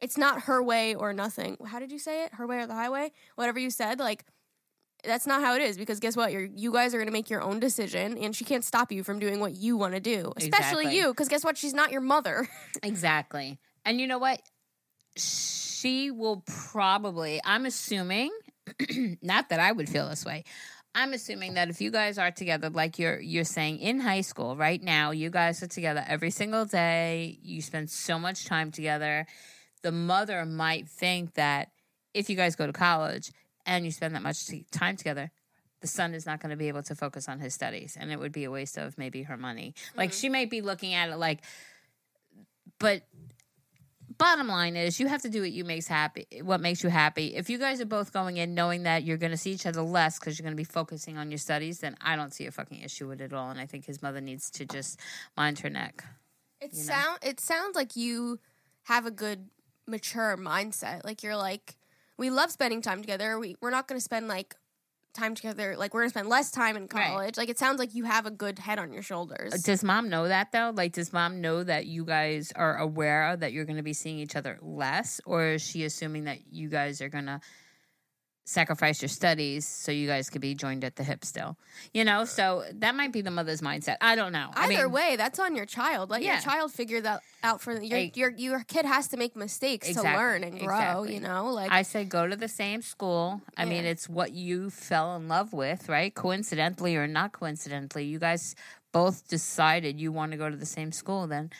[0.00, 1.56] it's not her way or nothing.
[1.66, 2.34] How did you say it?
[2.34, 3.12] Her way or the highway?
[3.36, 4.24] Whatever you said, like,
[5.04, 6.32] that's not how it is because guess what?
[6.32, 9.02] You're you guys are going to make your own decision and she can't stop you
[9.02, 10.32] from doing what you want to do.
[10.36, 10.96] Especially Exactly.
[10.96, 11.56] you because guess what?
[11.56, 12.48] She's not your mother.
[12.82, 13.58] Exactly.
[13.84, 14.40] And you know what?
[15.16, 18.30] She will probably, I'm assuming,
[19.22, 20.44] not that I would feel this way.
[20.94, 24.56] I'm assuming that if you guys are together like you're you're saying in high school
[24.56, 29.26] right now, you guys are together every single day, you spend so much time together,
[29.82, 31.70] the mother might think that
[32.12, 33.30] if you guys go to college
[33.70, 35.30] and you spend that much time together,
[35.80, 38.18] the son is not going to be able to focus on his studies and it
[38.18, 39.74] would be a waste of maybe her money.
[39.96, 40.18] Like mm-hmm.
[40.18, 41.42] she might be looking at it like
[42.80, 43.02] but
[44.18, 47.34] bottom line is you have to do what you makes happy what makes you happy
[47.36, 49.80] if you guys are both going in knowing that you're going to see each other
[49.80, 52.50] less because you're going to be focusing on your studies then i don't see a
[52.50, 55.00] fucking issue with it at all and i think his mother needs to just
[55.38, 56.04] mind her neck
[56.60, 56.84] It you know?
[56.84, 58.40] sound it sounds like you
[58.82, 59.48] have a good
[59.90, 61.04] mature mindset.
[61.04, 61.76] Like you're like
[62.20, 63.38] we love spending time together.
[63.40, 64.54] We we're not going to spend like
[65.14, 65.74] time together.
[65.76, 67.08] Like we're going to spend less time in Right.
[67.08, 67.36] college.
[67.38, 69.54] Like it sounds like you have a good head on your shoulders.
[69.54, 73.36] Uh, does mom know that though like does mom know that you guys are aware
[73.36, 76.68] that you're going to be seeing each other less or is she assuming that you
[76.68, 77.40] guys are going to
[78.50, 81.56] sacrifice your studies so you guys could be joined at the hip still
[81.94, 84.92] you know so that might be the mother's mindset i don't know I Either mean,
[84.92, 86.10] way, that's on your child.
[86.10, 86.34] Let Yeah.
[86.34, 90.02] your child figure that out for your your your kid has to make mistakes to
[90.02, 90.76] learn and grow.
[90.76, 91.14] exactly.
[91.14, 93.40] You know, like I say go to the same school.
[93.56, 96.12] I mean, it's what you fell in love with, right?
[96.14, 98.54] Coincidentally or not coincidentally, you guys
[98.92, 101.26] both decided you want to go to the same school.
[101.26, 101.50] Then,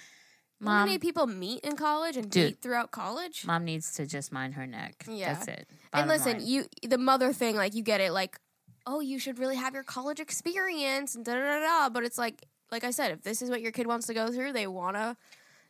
[0.65, 2.49] how many people meet in college and Dude.
[2.53, 3.47] date throughout college.
[3.47, 5.05] mom needs to just mind her neck.
[5.09, 5.35] Yeah.
[5.35, 5.69] That's it.
[5.93, 6.47] and listen, line.
[6.47, 8.39] you the mother thing, like you get it, like
[8.87, 11.89] oh, you should really have your college experience and da da da da.
[11.91, 14.29] But it's like, like I said, if this is what your kid wants to go
[14.33, 15.17] through, they want to,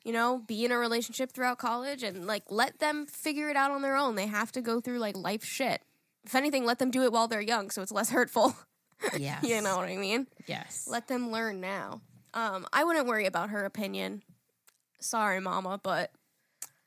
[0.04, 3.70] you know, be in a relationship throughout college and like let them figure it out
[3.70, 4.14] on their own.
[4.14, 5.82] They have to go through like life shit.
[6.24, 8.54] If anything, let them do it while they're young, so it's less hurtful.
[9.18, 10.26] yes, you know what I mean?
[10.46, 10.86] yes.
[10.88, 12.02] Let them learn now.
[12.34, 14.22] Um, I wouldn't worry about her opinion.
[15.00, 16.10] Sorry, Mama, but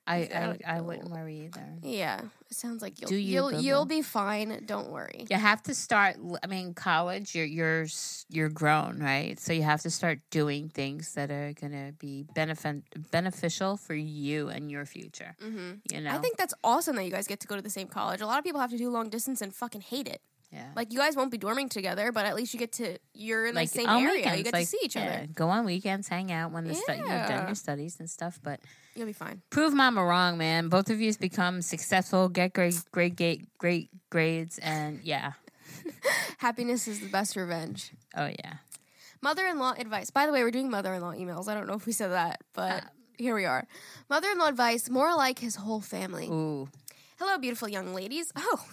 [0.05, 1.65] I, I I wouldn't worry either.
[1.81, 3.63] yeah, it sounds like you'll Do you, you'll, boo-boo.
[3.63, 4.63] you'll be fine.
[4.65, 5.25] Don't worry.
[5.29, 6.17] You have to start.
[6.43, 7.33] I mean, college.
[7.33, 7.85] You're you're
[8.29, 9.39] you're grown, right?
[9.39, 14.49] So you have to start doing things that are gonna be benefit beneficial for you
[14.49, 15.35] and your future.
[15.41, 17.69] hmm You know, I think that's awesome that you guys get to go to the
[17.69, 18.19] same college.
[18.19, 20.21] A lot of people have to do long distance and fucking hate it.
[20.53, 20.67] Yeah.
[20.75, 23.55] Like you guys won't be dorming together, but at least you get to you're in
[23.55, 24.11] like the same area.
[24.17, 25.27] weekends, you get like, to see each yeah, other.
[25.33, 28.39] Go on weekends, hang out when the stu- you've done your studies and stuff.
[28.43, 28.59] But
[28.95, 29.41] You'll be fine.
[29.49, 30.69] prove mama wrong, man.
[30.69, 35.33] Both of you's become successful, get great, great, great, great grades, and yeah,
[36.37, 37.91] Happiness is the best revenge.
[38.15, 38.55] oh yeah.
[39.21, 40.11] Mother-in-law advice.
[40.11, 41.47] By the way, we're doing mother-in-law emails.
[41.47, 42.87] I don't know if we said that, but Uh,
[43.17, 43.65] here we are.
[44.09, 44.89] Mother-in-law advice.
[44.89, 46.27] More like his whole family.
[46.27, 46.67] Ooh,
[47.19, 48.33] Hello, beautiful young ladies.
[48.35, 48.65] Oh,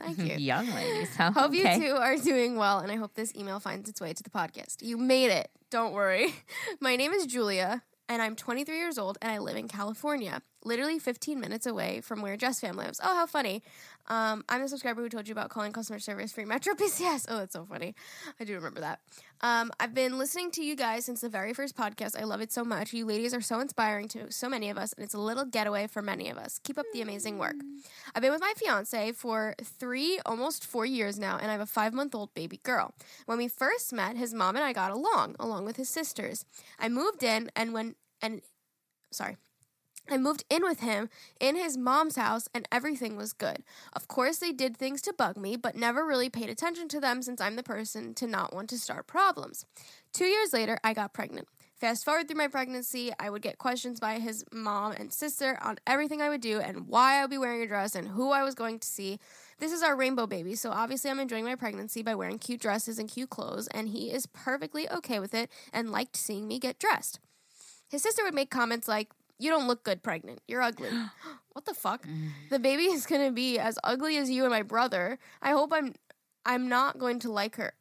[0.00, 0.36] thank you.
[0.36, 1.14] young ladies.
[1.16, 1.32] Huh?
[1.32, 1.76] Hope okay.
[1.76, 4.30] you two are doing well, and I hope this email finds its way to the
[4.30, 4.82] podcast.
[4.82, 5.50] You made it.
[5.70, 6.34] Don't worry.
[6.80, 10.98] My name is Julia, and I'm 23 years old, and I live in California, literally
[10.98, 13.00] 15 minutes away from where Jess fam lives.
[13.02, 13.62] Oh, how funny.
[14.08, 17.26] Um, I'm the subscriber who told you about calling customer service free Metro PCS.
[17.28, 17.94] Oh, that's so funny.
[18.38, 19.00] I do remember that.
[19.42, 22.18] Um, I've been listening to you guys since the very first podcast.
[22.18, 22.92] I love it so much.
[22.92, 25.86] You ladies are so inspiring to so many of us, and it's a little getaway
[25.86, 26.58] for many of us.
[26.62, 27.54] Keep up the amazing work.
[28.14, 31.66] I've been with my fiance for three, almost four years now, and I have a
[31.66, 32.94] five month old baby girl.
[33.26, 36.44] When we first met, his mom and I got along, along with his sisters.
[36.78, 38.42] I moved in, and when, and,
[39.10, 39.36] sorry.
[40.08, 41.08] I moved in with him
[41.38, 43.62] in his mom's house and everything was good.
[43.92, 47.22] Of course, they did things to bug me, but never really paid attention to them
[47.22, 49.66] since I'm the person to not want to start problems.
[50.12, 51.46] Two years later, I got pregnant.
[51.80, 55.78] Fast forward through my pregnancy, I would get questions by his mom and sister on
[55.86, 58.42] everything I would do and why I would be wearing a dress and who I
[58.42, 59.18] was going to see.
[59.58, 62.98] This is our rainbow baby, so obviously I'm enjoying my pregnancy by wearing cute dresses
[62.98, 66.78] and cute clothes, and he is perfectly okay with it and liked seeing me get
[66.78, 67.18] dressed.
[67.88, 69.08] His sister would make comments like,
[69.40, 70.40] You don't look good pregnant.
[70.46, 70.90] You're ugly.
[71.52, 72.06] what the fuck?
[72.50, 75.18] The baby is gonna be as ugly as you and my brother.
[75.42, 75.94] I hope I'm
[76.44, 77.74] I'm not going to like her.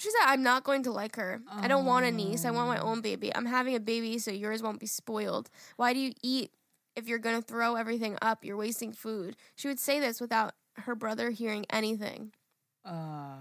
[0.00, 1.42] She said, I'm not going to like her.
[1.50, 2.46] I don't want a niece.
[2.46, 3.34] I want my own baby.
[3.36, 5.50] I'm having a baby, so yours won't be spoiled.
[5.76, 6.52] Why do you eat
[6.96, 8.42] if you're going to throw everything up?
[8.42, 9.36] You're wasting food.
[9.56, 12.32] She would say this without her brother hearing anything.
[12.82, 13.36] Uh,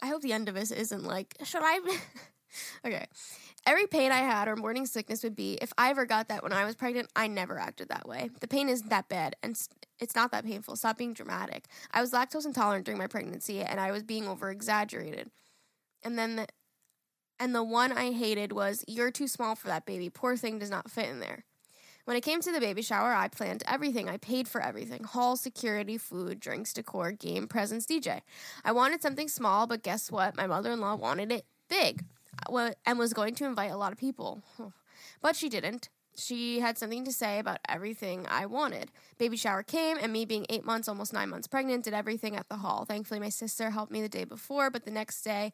[0.00, 1.80] I hope the end of this isn't like, should I?
[2.86, 3.06] okay.
[3.66, 6.52] Every pain I had or morning sickness would be if I ever got that when
[6.52, 8.30] I was pregnant, I never acted that way.
[8.40, 9.60] The pain isn't that bad and
[9.98, 10.76] it's not that painful.
[10.76, 11.66] Stop being dramatic.
[11.90, 15.30] I was lactose intolerant during my pregnancy and I was being over exaggerated.
[16.02, 16.46] And then the,
[17.38, 20.08] and the one I hated was you're too small for that baby.
[20.08, 21.44] Poor thing does not fit in there.
[22.04, 24.08] When it came to the baby shower, I planned everything.
[24.08, 28.22] I paid for everything hall, security, food, drinks, decor, game, presents, DJ.
[28.64, 30.34] I wanted something small, but guess what?
[30.34, 32.04] My mother in law wanted it big
[32.86, 34.42] and was going to invite a lot of people.
[35.22, 35.90] But she didn't.
[36.16, 38.90] She had something to say about everything I wanted.
[39.16, 42.48] Baby shower came, and me being eight months, almost nine months pregnant, did everything at
[42.48, 42.84] the hall.
[42.84, 45.52] Thankfully, my sister helped me the day before, but the next day,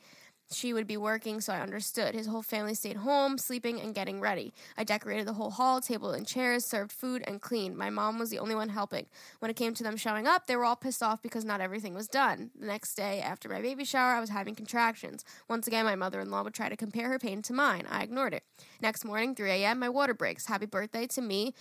[0.50, 2.14] she would be working, so I understood.
[2.14, 4.52] His whole family stayed home, sleeping and getting ready.
[4.76, 7.76] I decorated the whole hall, table and chairs, served food, and cleaned.
[7.76, 9.06] My mom was the only one helping.
[9.40, 11.94] When it came to them showing up, they were all pissed off because not everything
[11.94, 12.50] was done.
[12.58, 15.24] The next day, after my baby shower, I was having contractions.
[15.48, 17.86] Once again, my mother in law would try to compare her pain to mine.
[17.90, 18.44] I ignored it.
[18.80, 20.46] Next morning, 3 a.m., my water breaks.
[20.46, 21.54] Happy birthday to me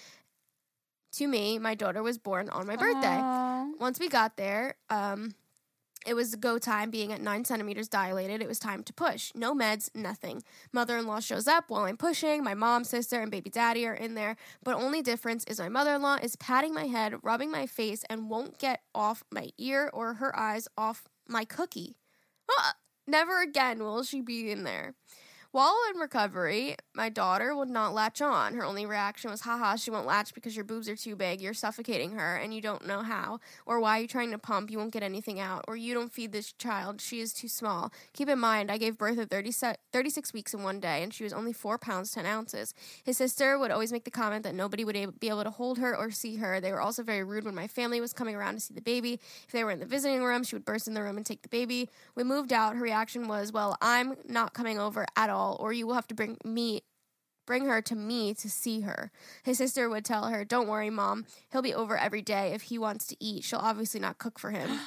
[1.14, 3.20] to me, my daughter was born on my birthday.
[3.22, 3.68] Aw.
[3.80, 5.36] Once we got there, um,
[6.06, 6.90] it was go time.
[6.90, 9.32] Being at nine centimeters dilated, it was time to push.
[9.36, 10.44] No meds, nothing.
[10.72, 12.44] Mother in law shows up while I'm pushing.
[12.44, 14.36] My mom, sister, and baby daddy are in there.
[14.64, 18.04] But only difference is my mother in law is patting my head, rubbing my face,
[18.10, 21.96] and won't get off my ear or her eyes off my cookie.
[22.52, 22.76] Ah,
[23.08, 24.96] never again will she be in there.
[25.54, 28.56] While in recovery, my daughter would not latch on.
[28.56, 31.54] Her only reaction was, haha, she won't latch because your boobs are too big, you're
[31.54, 33.40] suffocating her, and you don't know how.
[33.68, 34.72] Or why are you trying to pump?
[34.72, 35.64] You won't get anything out.
[35.68, 37.94] Or you don't feed this child, she is too small.
[38.14, 41.14] Keep in mind, I gave birth at 30 se- 36 weeks in one day, and
[41.14, 42.74] she was only 4 pounds 10 ounces.
[43.04, 45.78] His sister would always make the comment that nobody would ab- be able to hold
[45.78, 46.60] her or see her.
[46.62, 49.20] They were also very rude when my family was coming around to see the baby.
[49.46, 51.44] If they were in the visiting room, she would burst in the room and take
[51.44, 51.90] the baby.
[52.16, 52.76] We moved out.
[52.76, 56.16] Her reaction was, "Well, I'm not coming over at all, or you will have to
[56.16, 56.82] bring me
[57.46, 59.12] bring her to me to see her."
[59.44, 61.26] His sister would tell her, "Don't worry, mom.
[61.52, 63.44] He'll be over every day if he wants to eat.
[63.44, 64.80] She'll obviously not cook for him."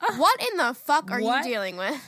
[0.16, 1.44] what in the fuck are What?
[1.44, 2.00] you dealing with?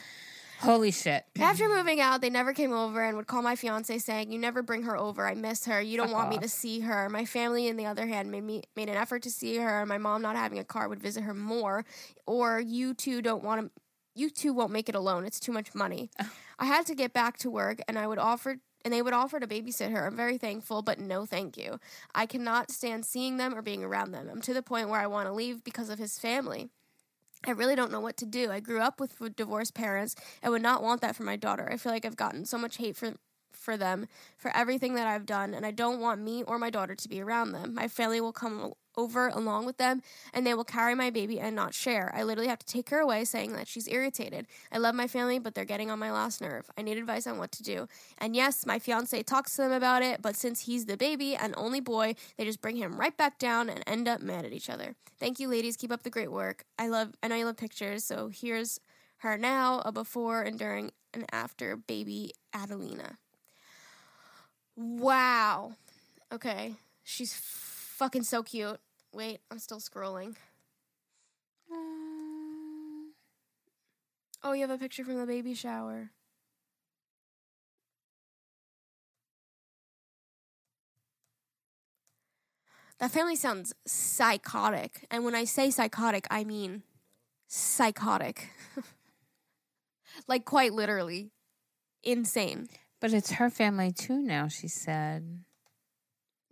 [0.60, 1.24] Holy shit.
[1.38, 4.62] After moving out, they never came over and would call my fiance saying, "You never
[4.62, 5.26] bring her over.
[5.26, 5.80] I miss her.
[5.80, 8.44] You don't Fuck want me to see her." My family, on the other hand, made
[8.44, 9.84] me made an effort to see her.
[9.84, 11.84] My mom not having a car would visit her more,
[12.26, 13.80] or you two don't want to.
[14.14, 15.24] You two won't make it alone.
[15.24, 16.10] It's too much money.
[16.20, 16.30] Oh.
[16.56, 18.58] I had to get back to work, and I would offer.
[18.84, 20.06] And they would offer to babysit her.
[20.06, 21.80] I'm very thankful, but no thank you.
[22.14, 24.28] I cannot stand seeing them or being around them.
[24.30, 26.68] I'm to the point where I want to leave because of his family.
[27.46, 28.50] I really don't know what to do.
[28.50, 31.68] I grew up with divorced parents and would not want that for my daughter.
[31.70, 33.14] I feel like I've gotten so much hate for
[33.52, 36.94] for them for everything that I've done and I don't want me or my daughter
[36.94, 37.74] to be around them.
[37.74, 40.02] My family will come over along with them
[40.32, 42.12] and they will carry my baby and not share.
[42.14, 44.46] I literally have to take her away saying that she's irritated.
[44.72, 46.70] I love my family, but they're getting on my last nerve.
[46.76, 47.88] I need advice on what to do.
[48.18, 51.54] And yes, my fiance talks to them about it, but since he's the baby and
[51.56, 54.70] only boy, they just bring him right back down and end up mad at each
[54.70, 54.94] other.
[55.18, 56.64] Thank you ladies, keep up the great work.
[56.78, 58.80] I love I know you love pictures, so here's
[59.18, 63.18] her now, a before and during and after baby Adelina.
[64.76, 65.74] Wow.
[66.32, 66.74] Okay.
[67.04, 67.34] She's
[67.94, 68.80] fucking so cute.
[69.12, 70.34] Wait, I'm still scrolling.
[71.70, 71.76] Uh.
[74.42, 76.10] Oh, you have a picture from the baby shower.
[82.98, 85.06] That family sounds psychotic.
[85.10, 86.82] And when I say psychotic, I mean
[87.48, 88.50] psychotic.
[90.28, 91.30] like, quite literally.
[92.02, 92.68] Insane.
[93.00, 95.44] But it's her family too now, she said.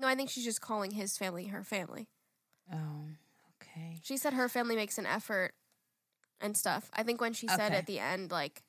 [0.02, 2.08] No, I think she's just calling his family her family.
[2.72, 3.06] Oh,
[3.62, 4.00] okay.
[4.02, 5.52] She said her family makes an effort
[6.40, 6.90] and stuff.
[6.92, 7.76] I think when she said Okay.
[7.76, 8.62] at the end, like,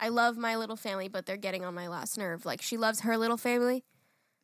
[0.00, 2.44] I love my little family, but they're getting on my last nerve.
[2.44, 3.84] Like, she loves her little family,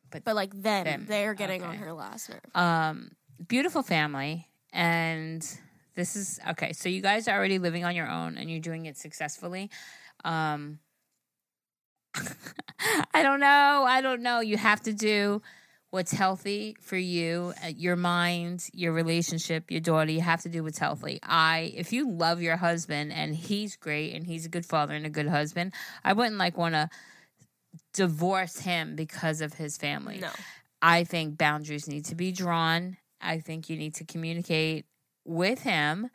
[0.09, 2.39] But- but, like, then them, they're getting on her last nerve.
[2.55, 3.11] Um,
[3.45, 4.47] beautiful family.
[4.71, 5.45] And
[5.95, 6.71] this is okay.
[6.71, 9.69] So you guys are already living on your own and you're doing it successfully.
[10.23, 10.79] Um,
[13.13, 13.83] I don't know.
[13.85, 14.39] I don't know.
[14.39, 15.41] You have to do
[15.91, 20.09] what's healthy for you, uh, your mind, your relationship, your daughter.
[20.09, 21.19] You have to do what's healthy.
[21.21, 25.05] I, if you love your husband and he's great and he's a good father and
[25.05, 25.73] a good husband,
[26.03, 26.89] I wouldn't like want to
[27.93, 30.19] divorce him because of his family.
[30.19, 30.29] No.
[30.81, 32.97] I think boundaries need to be drawn.
[33.19, 34.85] I think you need to communicate
[35.25, 36.09] with him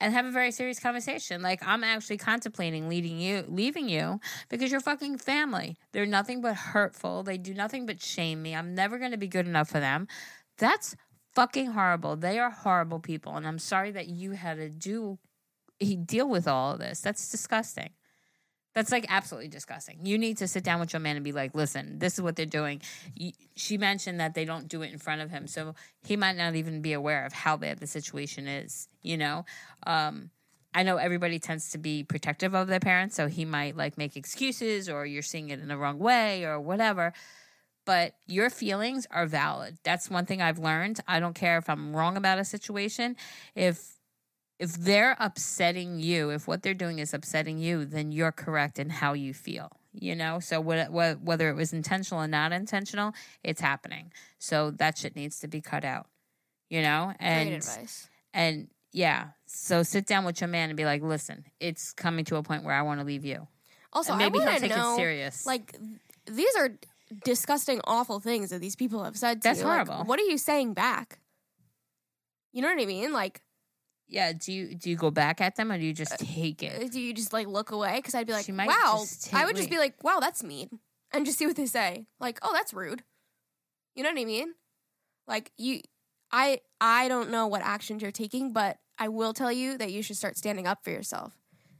[0.00, 1.42] and have a very serious conversation.
[1.42, 5.76] Like I'm actually contemplating leading you leaving you because you're fucking family.
[5.92, 7.22] They're nothing but hurtful.
[7.22, 8.54] They do nothing but shame me.
[8.54, 10.08] I'm never going to be good enough for them.
[10.58, 10.96] That's
[11.34, 12.16] fucking horrible.
[12.16, 15.18] They are horrible people and I'm sorry that you had to do
[16.04, 17.00] deal with all of this.
[17.00, 17.90] That's disgusting.
[18.74, 20.04] That's like absolutely disgusting.
[20.04, 22.34] You need to sit down with your man and be like, listen, this is what
[22.34, 22.82] they're doing.
[23.54, 25.46] She mentioned that they don't do it in front of him.
[25.46, 29.44] So he might not even be aware of how bad the situation is, you know?
[29.86, 30.30] Um,
[30.74, 33.14] I know everybody tends to be protective of their parents.
[33.14, 36.60] So he might like make excuses or you're seeing it in the wrong way or
[36.60, 37.12] whatever.
[37.84, 39.78] But your feelings are valid.
[39.84, 41.00] That's one thing I've learned.
[41.06, 43.14] I don't care if I'm wrong about a situation.
[43.54, 43.93] If
[44.58, 48.90] if they're upsetting you, if what they're doing is upsetting you, then you're correct in
[48.90, 49.70] how you feel.
[49.92, 53.14] You know, so what, what, whether it was intentional or not intentional,
[53.44, 54.12] it's happening.
[54.38, 56.06] So that shit needs to be cut out.
[56.68, 57.62] You know, and
[58.32, 62.36] and yeah, so sit down with your man and be like, listen, it's coming to
[62.36, 63.46] a point where I want to leave you.
[63.92, 65.46] Also, and maybe I he'll take know, it serious.
[65.46, 65.76] like,
[66.26, 66.70] these are
[67.24, 69.66] disgusting, awful things that these people have said to That's you.
[69.66, 70.04] Like, horrible.
[70.06, 71.20] what are you saying back?
[72.52, 73.12] You know what I mean?
[73.12, 73.42] Like,
[74.08, 76.82] yeah, do you do you go back at them or do you just take it?
[76.82, 77.96] Uh, do you just like look away?
[77.96, 78.98] Because I'd be like, She might wow.
[79.00, 80.78] just I would just be like, wow, that's mean,
[81.12, 82.06] and just see what they say.
[82.20, 83.02] Like, oh, that's rude.
[83.94, 84.54] You know what I mean?
[85.26, 85.80] Like you,
[86.30, 90.02] I I don't know what actions you're taking, but I will tell you that you
[90.02, 91.32] should start standing up for yourself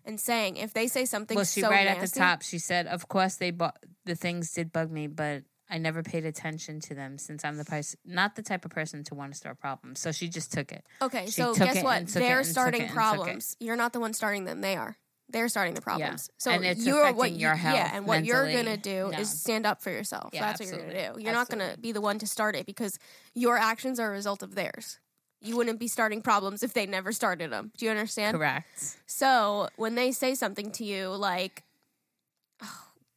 [0.05, 2.43] and saying if they say something well, she so right at the nasty- top.
[2.43, 3.69] She said, "Of course, they bu-
[4.05, 7.65] the things did bug me, but I never paid attention to them since I'm the
[7.65, 10.73] person, not the type of person to want to start problems." So she just took
[10.73, 10.85] it.
[11.03, 11.99] Okay, She so guess what?
[11.99, 13.01] and took it They're starting it and took it.
[13.17, 13.57] problems.
[13.61, 14.61] You're not the one starting them.
[14.61, 14.97] They are.
[15.31, 16.29] They're starting the problems.
[16.37, 19.09] So And it's you're what affecting you, your health yeah, and what you're gonna do
[19.11, 19.19] No.
[19.19, 20.31] is stand up for yourself.
[20.35, 21.21] Yeah, That's what you're gonna do.
[21.21, 22.99] You're not gonna be the one to start it because
[23.33, 24.99] your actions are a result of theirs.
[25.41, 27.73] You wouldn't be starting problems if they never started them.
[27.79, 28.37] Do you understand?
[28.37, 28.97] Correct.
[29.07, 31.74] So when they say something to you like, "Oh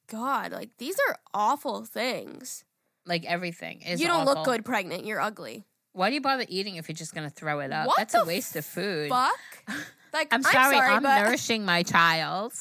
[0.07, 2.63] God, like these are awful things,"
[3.05, 4.01] Like everything is.
[4.01, 4.35] you don't awful.
[4.35, 5.05] look good pregnant.
[5.05, 5.65] You're ugly.
[5.93, 7.87] Why do you bother eating if you're just going to throw it up?
[7.87, 9.09] What That's a waste of food.
[9.09, 9.39] Fuck.
[10.13, 12.53] Like I'm sorry, I'm, but nourishing my child.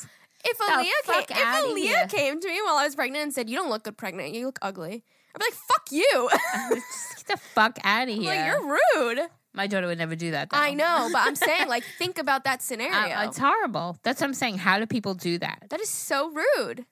[0.45, 3.57] if Aaliyah came, if Aaliyah came to me while I was pregnant and said, "You
[3.57, 4.35] don't look good pregnant.
[4.35, 5.05] You look ugly,"
[5.35, 6.29] I'd be like, "Fuck you."
[6.75, 8.25] just get the fuck out of here.
[8.25, 9.21] like you're rude.
[9.55, 10.51] my daughter would never do that.
[10.51, 10.59] Though.
[10.59, 13.17] I know, but I'm saying, like, think about that scenario.
[13.17, 13.97] Uh, it's horrible.
[14.03, 14.59] That's what I'm saying.
[14.59, 15.63] How do people do that?
[15.71, 16.85] that is so rude.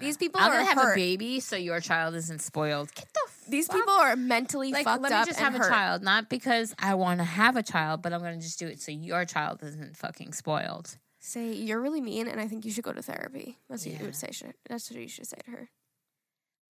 [0.00, 0.92] These people I'm are gonna have hurt.
[0.92, 2.94] a baby, so your child isn't spoiled.
[2.94, 5.54] Get the These fuck people are mentally like fucked let me up just and have
[5.62, 5.66] hurt.
[5.66, 8.66] a child, not because I want to have a child, but I'm gonna just do
[8.66, 10.96] it so your child isn't fucking spoiled.
[11.20, 13.58] Say you're really mean, and I think you should go to therapy.
[13.68, 13.98] That's what Yeah.
[14.00, 14.28] you would say.
[14.32, 15.70] Should that's what you should say to her.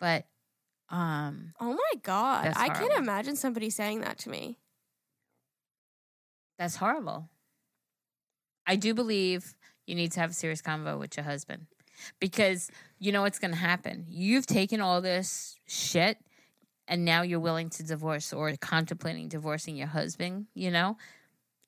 [0.00, 0.26] But
[0.88, 2.98] um, Oh my god, That's I can't horrible.
[2.98, 4.59] imagine somebody saying that to me.
[6.59, 7.29] that's horrible.
[8.66, 9.55] I do believe
[9.87, 11.66] you need to have a serious convo with your husband
[12.20, 14.06] because you know what's going to happen.
[14.09, 16.18] You've taken all this shit
[16.88, 20.96] and now you're willing to divorce or contemplating divorcing your husband, you know?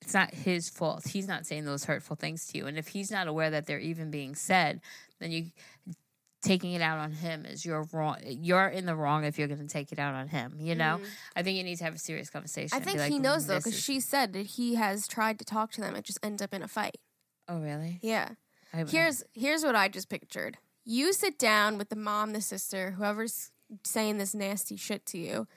[0.01, 1.07] It's not his fault.
[1.07, 2.67] He's not saying those hurtful things to you.
[2.67, 4.79] And if he's not aware that they're even being said,
[5.19, 5.47] then you
[6.41, 8.15] taking it out on him is you're wrong.
[8.25, 10.99] You're in the wrong if you're going to take it out on him, you know?
[11.01, 11.07] Mhm.
[11.35, 12.77] I think you need to have a serious conversation.
[12.77, 15.45] I think like, he knows though, because is-" she said that he has tried to
[15.45, 15.95] talk to them.
[15.97, 16.95] It just ends up in a fight.
[17.49, 17.99] Oh, really?
[18.01, 18.29] Yeah.
[18.71, 20.57] Here's here's what I just pictured.
[20.85, 23.51] You sit down with the mom, the sister, whoever's
[23.83, 25.47] saying this nasty shit to you,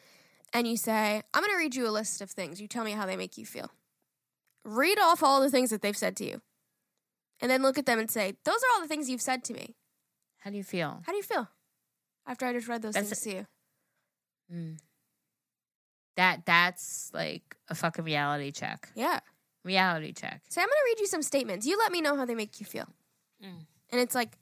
[0.52, 2.60] and you say, "I'm going to read you a list of things.
[2.60, 3.70] You tell me how they make you feel."
[4.64, 6.40] Read off all the things that they've said to you,
[7.40, 9.54] and then look at them and say, "Those are all the things you've said to
[9.54, 9.76] me.
[10.38, 11.02] How do you feel?
[11.04, 11.48] How do you feel
[12.26, 13.46] after I just read those That's things to you?"
[14.52, 14.78] Mm.
[16.16, 18.90] That that's like a fucking reality check.
[18.94, 19.20] Yeah.
[19.64, 20.42] Reality check.
[20.48, 21.66] Say, "I'm going to read you some statements.
[21.66, 22.88] You let me know how they make you feel."
[23.42, 23.66] Mm.
[23.90, 24.38] And it's like,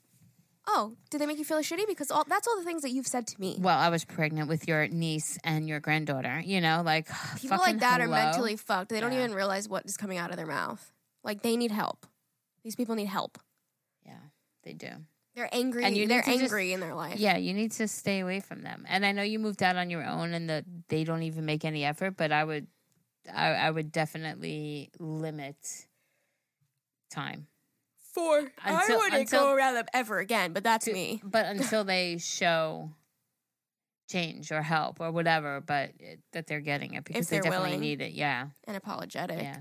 [0.67, 1.87] "Oh, did they make you feel shitty?
[1.87, 4.47] Because all that's all the things that you've said to me." Well, I was pregnant
[4.47, 6.41] with your niece and your granddaughter.
[6.45, 7.07] You know, like
[7.41, 8.89] People like that are mentally fucked.
[8.89, 10.91] They don't even realize what is coming out of their mouth.
[11.23, 12.05] Like they need help.
[12.63, 13.39] These people need help.
[14.05, 14.13] Yeah,
[14.63, 14.89] they do.
[15.35, 15.83] They're angry.
[15.85, 17.17] And you they're to just- angry in their life.
[17.17, 18.85] Yeah, you need to stay away from them.
[18.87, 21.63] And I know you moved out on your own, and that they don't even make
[21.63, 22.17] any effort.
[22.17, 22.67] But I would,
[23.33, 25.55] I, I would definitely limit
[27.09, 27.47] time.
[28.13, 30.53] For Until- I wouldn't until- go around them ever again.
[30.53, 31.21] But that's To- me.
[31.23, 32.91] But until they show
[34.09, 38.01] change or help or whatever, but it, that they're getting it because they definitely need
[38.01, 38.11] it.
[38.11, 39.41] Yeah, And apologetic.
[39.41, 39.57] yeah.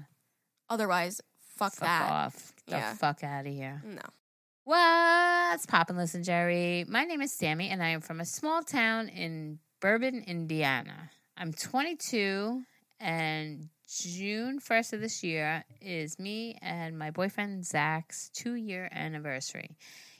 [0.68, 1.20] Otherwise,
[1.56, 2.10] fuck, Fuck that.
[2.10, 2.52] off.
[2.66, 2.94] The Yeah.
[2.94, 3.80] fuck out of here.
[3.84, 4.02] No.
[4.64, 6.84] What's poppin', listen, Geri?
[6.88, 11.10] My name is Sammy, and I am from a small town in Bourbon, Indiana.
[11.36, 12.62] I'm 22,
[12.98, 19.76] and June 1st of this year is me and my boyfriend Zach's two year anniversary.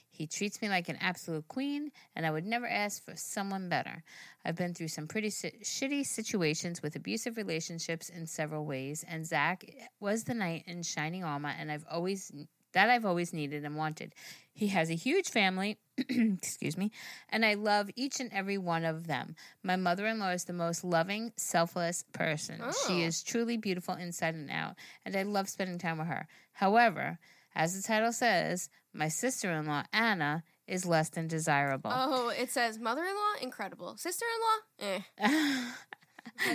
[0.09, 4.03] He treats me like an absolute queen, and I would never ask for someone better.
[4.43, 9.25] I've been through some pretty si- shitty situations with abusive relationships in several ways, and
[9.25, 9.63] Zach
[10.01, 12.29] was the knight in shining armor, and I've always
[12.73, 14.13] that I've always needed and wanted.
[14.53, 16.91] He has a huge family, excuse me,
[17.29, 19.35] and I love each and every one of them.
[19.63, 22.61] My mother in law is the most loving, selfless person.
[22.87, 23.07] She Oh.
[23.07, 26.27] is truly beautiful inside and out, and I love spending time with her.
[26.53, 27.17] However,
[27.55, 31.91] as the title says, my sister in law, Anna, is less than desirable.
[31.93, 34.99] Oh, it says mother-in-law incredible, sister-in-law eh.
[35.17, 35.73] That's her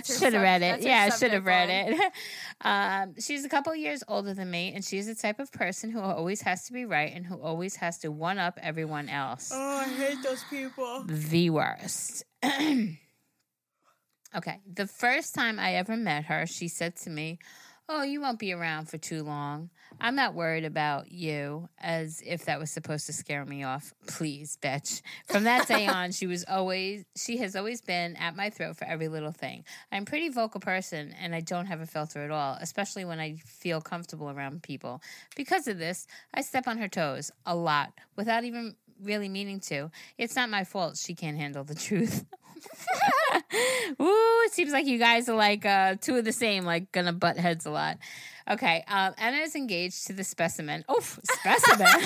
[0.03, 0.81] should have read it.
[0.81, 2.13] Yeah, should have read it.
[2.61, 5.99] Um, she's a couple years older than me, and she's the type of person who
[5.99, 9.51] always has to be right and who always has to one up everyone else.
[9.53, 11.03] Oh, I hate those people.
[11.05, 12.23] The worst.
[12.43, 12.97] okay,
[14.73, 17.37] the first time I ever met her, she said to me,
[17.89, 19.69] Oh, you won't be around for too long.
[20.01, 23.93] I'm not worried about you, as if that was supposed to scare me off.
[24.07, 25.01] Please, bitch.
[25.27, 28.83] From that day on, she was always she has always been at my throat for
[28.83, 29.63] every little thing.
[29.89, 33.21] I'm a pretty vocal person and I don't have a filter at all, especially when
[33.21, 35.01] I feel comfortable around people.
[35.37, 39.91] Because of this, I step on her toes a lot without even really meaning to.
[40.17, 42.25] It's not my fault she can't handle the truth.
[44.01, 47.13] Ooh, it seems like you guys are like uh, two of the same, like gonna
[47.13, 47.97] butt heads a lot.
[48.49, 50.85] Okay, um, Anna is engaged to the specimen.
[50.87, 51.85] Oh, specimen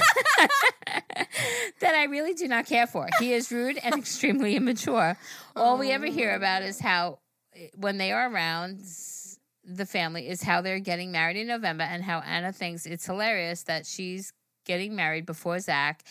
[1.79, 3.07] that I really do not care for.
[3.19, 5.17] He is rude and extremely immature.
[5.55, 7.19] All we ever hear about is how,
[7.75, 8.81] when they are around,
[9.63, 13.63] the family is how they're getting married in November, and how Anna thinks it's hilarious
[13.63, 14.33] that she's
[14.65, 16.03] getting married before Zach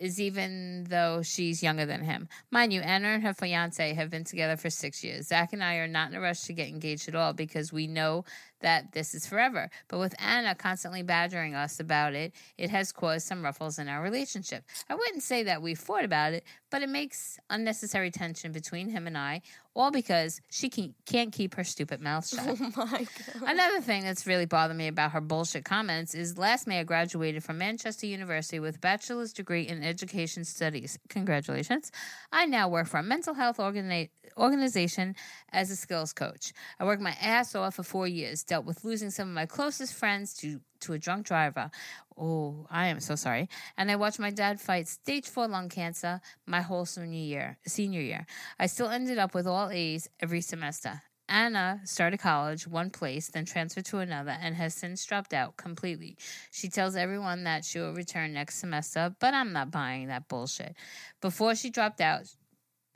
[0.00, 2.26] is even though she's younger than him.
[2.50, 5.28] Mind you, Anna and her fiance have been together for six years.
[5.28, 7.86] Zach and I are not in a rush to get engaged at all because we
[7.86, 8.24] know
[8.60, 9.70] that this is forever.
[9.88, 14.02] But with Anna constantly badgering us about it, it has caused some ruffles in our
[14.02, 14.64] relationship.
[14.88, 19.06] I wouldn't say that we fought about it, but it makes unnecessary tension between him
[19.06, 19.42] and I,
[19.74, 22.60] all because she can, can't keep her stupid mouth oh shut.
[22.60, 23.48] Oh my god.
[23.48, 27.42] Another thing that's really bothered me about her bullshit comments is last May I graduated
[27.42, 30.98] from Manchester University with a bachelor's degree in education studies.
[31.08, 31.90] Congratulations.
[32.32, 35.14] I now work for a mental health organi- organization
[35.52, 36.52] as a skills coach.
[36.78, 39.94] I worked my ass off for four years, dealt with losing some of my closest
[39.94, 41.70] friends to, to a drunk driver.
[42.18, 43.48] Oh, I am so sorry.
[43.78, 47.58] And I watched my dad fight stage four lung cancer my whole senior year.
[47.64, 48.26] Senior year,
[48.58, 51.00] I still ended up with all A's every semester.
[51.28, 56.16] Anna started college one place, then transferred to another, and has since dropped out completely.
[56.50, 60.74] She tells everyone that she will return next semester, but I'm not buying that bullshit.
[61.20, 62.34] Before she dropped out,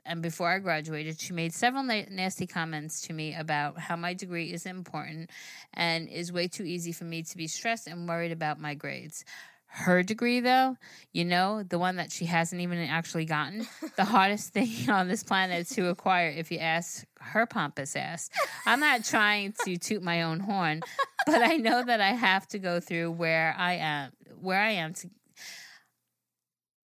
[0.05, 4.13] and before I graduated, she made several na- nasty comments to me about how my
[4.13, 5.31] degree is important
[5.73, 9.25] and is way too easy for me to be stressed and worried about my grades.
[9.67, 10.77] Her degree, though,
[11.11, 15.23] you know, the one that she hasn't even actually gotten, the hardest thing on this
[15.23, 18.29] planet to acquire, if you ask her pompous ass.
[18.65, 20.81] I'm not trying to toot my own horn,
[21.25, 24.93] but I know that I have to go through where I am, where I am
[24.93, 25.09] to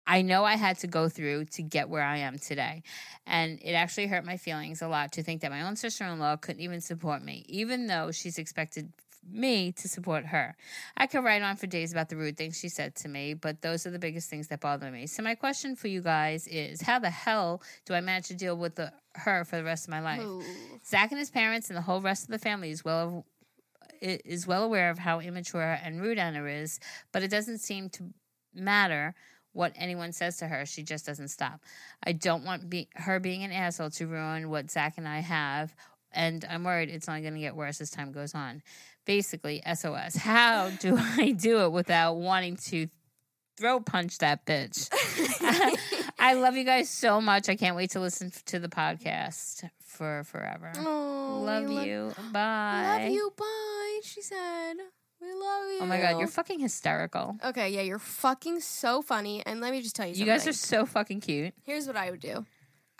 [0.06, 2.82] I know I had to go through to get where I am today.
[3.26, 6.18] And it actually hurt my feelings a lot to think that my own sister in
[6.18, 8.92] law couldn't even support me, even though she's expected
[9.30, 10.56] me to support her.
[10.96, 13.62] I could write on for days about the rude things she said to me, but
[13.62, 15.06] those are the biggest things that bother me.
[15.06, 18.56] So, my question for you guys is how the hell do I manage to deal
[18.56, 20.20] with the, her for the rest of my life?
[20.20, 20.42] Ooh.
[20.86, 23.24] Zach and his parents and the whole rest of the family is well
[24.00, 26.78] is well aware of how immature and rude Anna is,
[27.10, 28.12] but it doesn't seem to
[28.52, 29.14] matter
[29.54, 30.66] what anyone says to her.
[30.66, 31.60] She just doesn't stop.
[32.04, 35.74] I don't want be- her being an asshole to ruin what Zach and I have,
[36.12, 38.62] and I'm worried it's only going to get worse as time goes on.
[39.06, 40.16] Basically, SOS.
[40.16, 42.88] How do I do it without wanting to
[43.58, 44.88] throw punch that bitch?
[46.18, 47.48] I love you guys so much.
[47.48, 50.72] I can't wait to listen to the podcast for forever.
[50.78, 52.12] Oh, love lo- you.
[52.32, 52.98] Bye.
[53.02, 53.32] Love you.
[53.36, 54.00] Bye.
[54.02, 54.74] She said.
[55.20, 55.78] We love you.
[55.80, 57.36] Oh my god, you're fucking hysterical.
[57.44, 59.42] Okay, yeah, you're fucking so funny.
[59.46, 60.34] And let me just tell you You something.
[60.36, 61.54] guys are so fucking cute.
[61.64, 62.44] Here's what I would do.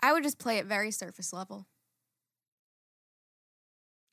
[0.01, 1.67] I would just play it very surface level.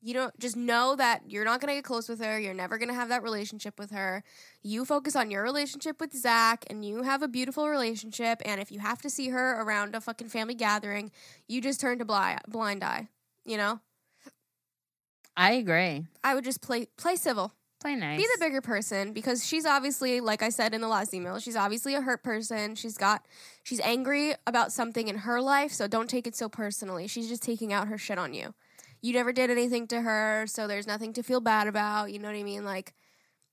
[0.04, 2.38] You don't just know that you're not gonna get close with her.
[2.38, 4.24] You're never gonna have that relationship with her.
[4.60, 8.42] You focus on your relationship with Zach, and you have a beautiful relationship.
[8.44, 11.12] And if you have to see her around a fucking family gathering,
[11.46, 13.08] you just turn to blind blind eye.
[13.44, 13.80] You know,
[15.36, 16.06] I agree.
[16.24, 17.52] I would just play play civil.
[17.82, 18.16] Play nice.
[18.16, 21.56] Be the bigger person because she's obviously, like I said in the last email, she's
[21.56, 22.76] obviously a hurt person.
[22.76, 23.26] She's got,
[23.64, 27.08] she's angry about something in her life, so don't take it so personally.
[27.08, 28.54] She's just taking out her shit on you.
[29.00, 32.12] You never did anything to her, so there's nothing to feel bad about.
[32.12, 32.64] You know what I mean?
[32.64, 32.94] Like,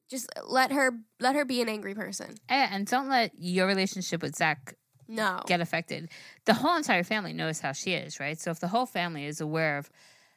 [0.08, 2.36] just let her, let her be an angry person.
[2.52, 4.76] Yeah, and don't let your relationship with Zach
[5.08, 6.08] No, get affected.
[6.46, 8.40] The whole entire family knows how she is, right?
[8.40, 9.90] So if the whole family is aware of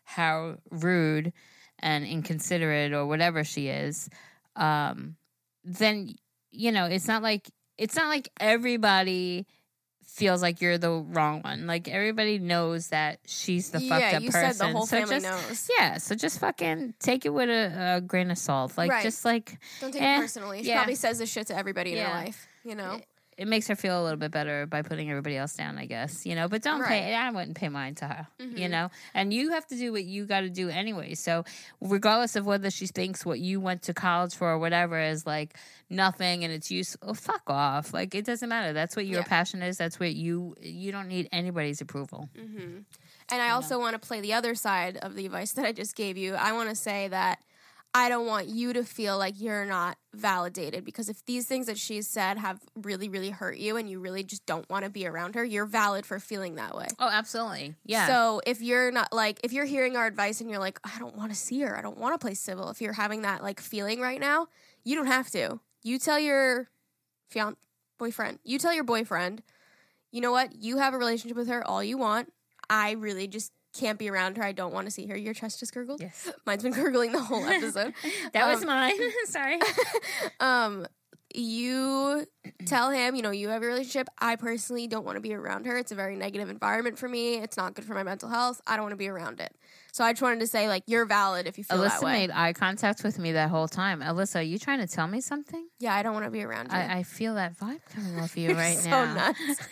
[0.04, 1.34] how rude
[1.82, 4.08] and inconsiderate or whatever she is,
[4.56, 5.16] um,
[5.64, 6.14] then
[6.50, 9.46] you know it's not like it's not like everybody
[10.04, 11.66] feels like you're the wrong one.
[11.66, 14.52] Like everybody knows that she's the fucked yeah, up you person.
[14.52, 15.70] said the whole so family just, knows.
[15.78, 18.76] Yeah, so just fucking take it with a, a grain of salt.
[18.76, 19.02] Like Right.
[19.02, 20.62] just like Don't take Eh, it personally.
[20.62, 20.76] She yeah.
[20.76, 22.46] probably says this shit to everybody in her life.
[22.64, 23.00] You know,
[23.38, 26.26] it makes her feel a little bit better by putting everybody else down, I guess.
[26.26, 27.14] You know, but don't pay Right.
[27.14, 28.26] I wouldn't pay mine to her.
[28.38, 28.70] You Mhm.
[28.70, 28.90] know?
[29.14, 31.14] And you have to do what you gotta do anyway.
[31.14, 31.44] So
[31.80, 35.56] regardless of whether she thinks what you went to college for or whatever is like
[35.88, 37.92] nothing and it's use oh, fuck off.
[37.94, 38.72] Like it doesn't matter.
[38.72, 39.24] That's what your Yeah.
[39.28, 39.78] passion is.
[39.78, 42.28] That's what you you don't need anybody's approval.
[42.36, 42.80] hmm
[43.30, 45.96] And I also want to play the other side of the advice that I just
[45.96, 46.34] gave you.
[46.34, 47.38] I want to say that
[47.94, 51.76] I don't want you to feel like you're not validated because if these things that
[51.76, 55.06] she's said have really, really hurt you and you really just don't want to be
[55.06, 56.88] around her, you're valid for feeling that way.
[56.98, 57.74] Oh, absolutely.
[57.84, 58.06] Yeah.
[58.06, 61.16] So if you're not like, if you're hearing our advice and you're like, I don't
[61.16, 63.60] want to see her, I don't want to play civil, if you're having that like
[63.60, 64.48] feeling right now,
[64.84, 65.60] you don't have to.
[65.82, 66.70] You tell your
[67.28, 67.58] fiance,
[67.98, 69.42] boyfriend, you tell your boyfriend,
[70.10, 70.54] you know what?
[70.54, 72.32] You have a relationship with her all you want.
[72.70, 74.42] I really just can't be around her.
[74.42, 75.16] I don't want to see her.
[75.16, 76.00] Your chest just gurgled.
[76.00, 76.30] Yes.
[76.46, 77.94] Mine's been gurgling the whole episode.
[78.32, 78.94] That was Um, mine.
[79.26, 79.58] Sorry.
[80.40, 80.86] um,
[81.34, 82.26] you
[82.66, 84.08] tell him, you know, you have a relationship.
[84.18, 85.76] I personally don't want to be around her.
[85.78, 87.36] It's a very negative environment for me.
[87.36, 88.60] It's not good for my mental health.
[88.66, 89.54] I don't want to be around it.
[89.94, 92.12] So I just wanted to say, like, you're valid if you feel that Alyssa way.
[92.12, 94.00] made eye contact with me that whole time.
[94.00, 95.68] Alyssa, are you trying to tell me something?
[95.80, 96.78] yeah, I don't want to be around you.
[96.78, 99.14] I, I feel that vibe coming off you right so now.
[99.14, 99.38] nuts.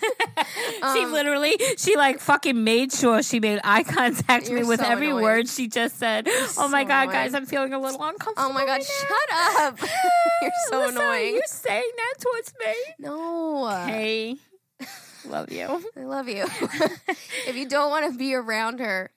[0.95, 4.68] she Um, literally, she like fucking made sure she made eye contact with me You're
[4.68, 5.23] with so every annoying.
[5.25, 6.29] word she just said.
[6.29, 7.11] oh my so god, annoying.
[7.11, 8.51] guys, I'm feeling a little uncomfortable.
[8.51, 9.79] Oh my god, right shut up.
[10.43, 11.35] You're so Alyssa, annoying.
[11.37, 12.75] You saying that towards me?
[12.99, 13.68] No.
[13.87, 14.37] Hey,
[15.27, 15.83] love you.
[15.97, 16.45] I love you.
[17.47, 19.11] if you don't want to be around her,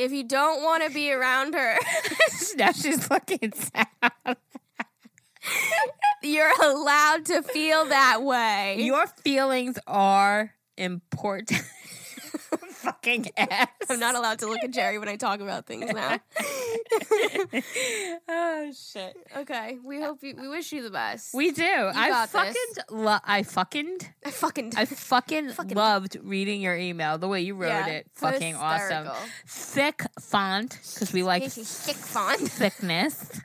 [0.00, 1.76] if you don't want to be around her,
[2.56, 4.36] now she's looking sad.
[6.22, 8.76] you're allowed to feel that way.
[8.80, 11.62] Your feelings are important.
[12.80, 13.68] Fucking ass.
[13.88, 16.18] I'm not allowed to look at Geri when I talk about things now.
[18.28, 19.16] oh shit.
[19.36, 21.34] okay, we hope you, we wish you the best.
[21.34, 21.62] We do.
[21.94, 22.54] I fucking
[22.90, 27.18] lo- I fucking I fucking I fucking, Fucking- loved reading your email.
[27.18, 29.08] The way you wrote Yeah, it, fucking awesome.
[29.46, 32.40] Thick font because we like Thick font.
[32.40, 33.40] thickness.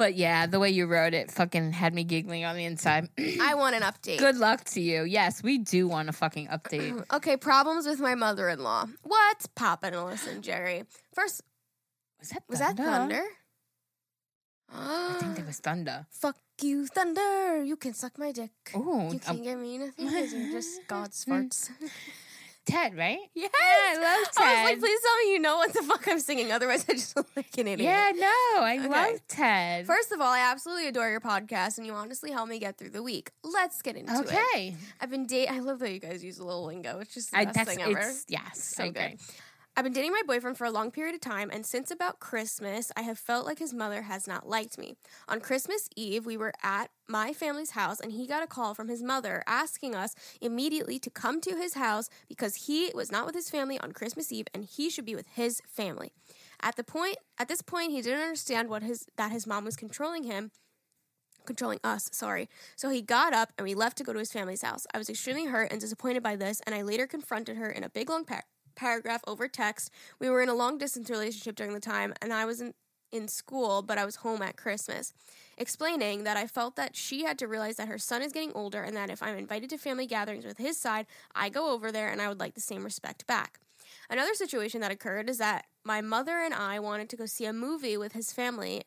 [0.00, 3.10] But yeah, the way you wrote it, fucking had me giggling on the inside.
[3.42, 4.16] I want an update.
[4.16, 5.04] Good luck to you.
[5.04, 7.04] Yes, we do want a fucking update.
[7.12, 8.86] Okay, problems with my mother-in-law.
[9.02, 10.84] What's poppin', Alyssa and Geri?
[11.12, 11.42] First,
[12.18, 13.22] Was that was that thunder?
[14.72, 16.06] I think there was thunder.
[16.10, 17.62] Fuck you, thunder!
[17.62, 18.52] You can suck my dick.
[18.74, 21.32] Oh, You can't get me nothing you're just God's Hmm.
[21.32, 21.68] farts.
[22.66, 23.18] Ted, right?
[23.34, 24.44] Yes, I love Ted.
[24.44, 24.64] I was Ted.
[24.64, 26.52] like, please tell me you know what the fuck I'm singing.
[26.52, 27.80] Otherwise, I just look like an idiot.
[27.80, 28.88] Yeah, no, I Okay.
[28.88, 29.86] love Ted.
[29.86, 32.90] First of all, I absolutely adore your podcast, and you honestly help me get through
[32.90, 33.30] the week.
[33.42, 34.20] Let's get into it.
[34.26, 34.76] okay.
[35.00, 35.54] I've been dating.
[35.54, 37.00] I love that you guys use a little lingo.
[37.00, 37.98] It's just the I best thing ever.
[37.98, 39.02] it's yes, So I good.
[39.04, 39.18] agree.
[39.80, 42.92] I've been dating my boyfriend for a long period of time, and since about Christmas,
[42.98, 44.96] I have felt like his mother has not liked me.
[45.26, 48.88] On Christmas Eve, we were at my family's house, and he got a call from
[48.88, 53.34] his mother asking us immediately to come to his house because he was not with
[53.34, 56.12] his family on Christmas Eve, and he should be with his family.
[56.60, 59.76] At the point, at this point, he didn't understand what his that his mom was
[59.76, 60.50] controlling him,
[61.46, 62.50] controlling us, sorry.
[62.76, 64.86] So he got up and we left to go to his family's house.
[64.92, 67.88] I was extremely hurt and disappointed by this, and I later confronted her in a
[67.88, 68.44] big long par-
[68.74, 69.90] paragraph over text.
[70.18, 72.74] We were in a long distance relationship during the time, and I was in,
[73.12, 75.12] in school, but I was home at Christmas.
[75.58, 78.82] Explaining that I felt that she had to realize that her son is getting older
[78.82, 82.08] and that if I'm invited to family gatherings with his side, I go over there
[82.08, 83.60] and I would like the same respect back.
[84.08, 87.52] Another situation that occurred is that my mother and I wanted to go see a
[87.52, 88.82] movie with his family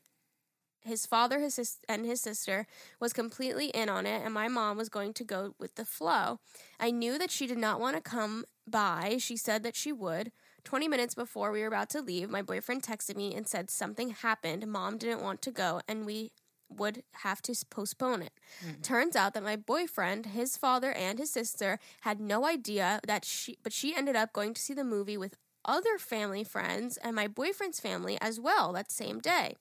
[0.85, 2.65] his father his sis- and his sister
[2.99, 6.39] was completely in on it and my mom was going to go with the flow.
[6.79, 9.17] I knew that she did not want to come by.
[9.19, 10.31] She said that she would.
[10.63, 14.09] 20 minutes before we were about to leave my boyfriend texted me and said something
[14.11, 14.65] happened.
[14.67, 16.31] Mom didn't want to go and we
[16.69, 18.33] would have to postpone it.
[18.65, 18.81] Mm.
[18.81, 23.57] Turns out that my boyfriend his father and his sister had no idea that she
[23.63, 27.27] but she ended up going to see the movie with other family friends and my
[27.27, 29.55] boyfriend's family as well that same day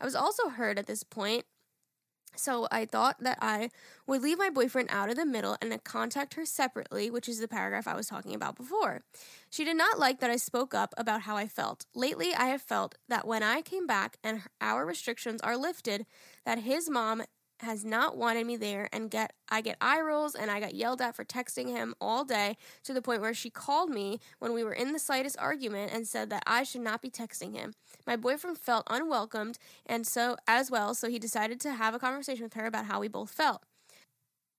[0.00, 1.44] I was also hurt at this point,
[2.36, 3.70] so I thought that I
[4.06, 7.48] would leave my boyfriend out of the middle and contact her separately, which is the
[7.48, 9.02] paragraph I was talking about before.
[9.50, 11.86] She did not like that I spoke up about how I felt.
[11.94, 16.06] Lately, I have felt that when I came back and our restrictions are lifted,
[16.44, 17.22] that his mom
[17.60, 21.00] has not wanted me there and get I get eye rolls and I got yelled
[21.00, 24.64] at for texting him all day to the point where she called me when we
[24.64, 27.74] were in the slightest argument and said that I should not be texting him.
[28.06, 32.44] My boyfriend felt unwelcomed and so as well, so he decided to have a conversation
[32.44, 33.62] with her about how we both felt.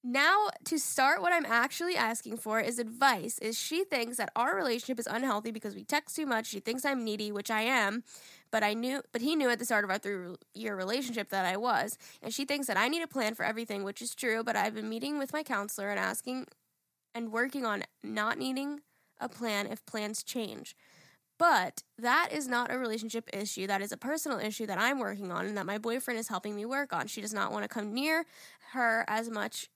[0.03, 3.39] Now, to start, what I'm actually asking for is advice.
[3.39, 6.45] Is she thinks that our relationship is unhealthy because we text too much.
[6.47, 8.03] She thinks I'm needy, which I am,
[8.51, 11.57] but I knew, but he knew at the start of our three-year relationship that I
[11.57, 11.97] was.
[12.21, 14.43] And she thinks that I need a plan for everything, which is true.
[14.43, 16.47] But I've been meeting with my counselor and asking
[17.13, 18.81] and working on not needing
[19.19, 20.75] a plan if plans change.
[21.39, 23.67] But that is not a relationship issue.
[23.67, 26.55] That is a personal issue that I'm working on and that my boyfriend is helping
[26.55, 27.07] me work on.
[27.07, 28.25] She does not want to come near
[28.71, 29.69] her as much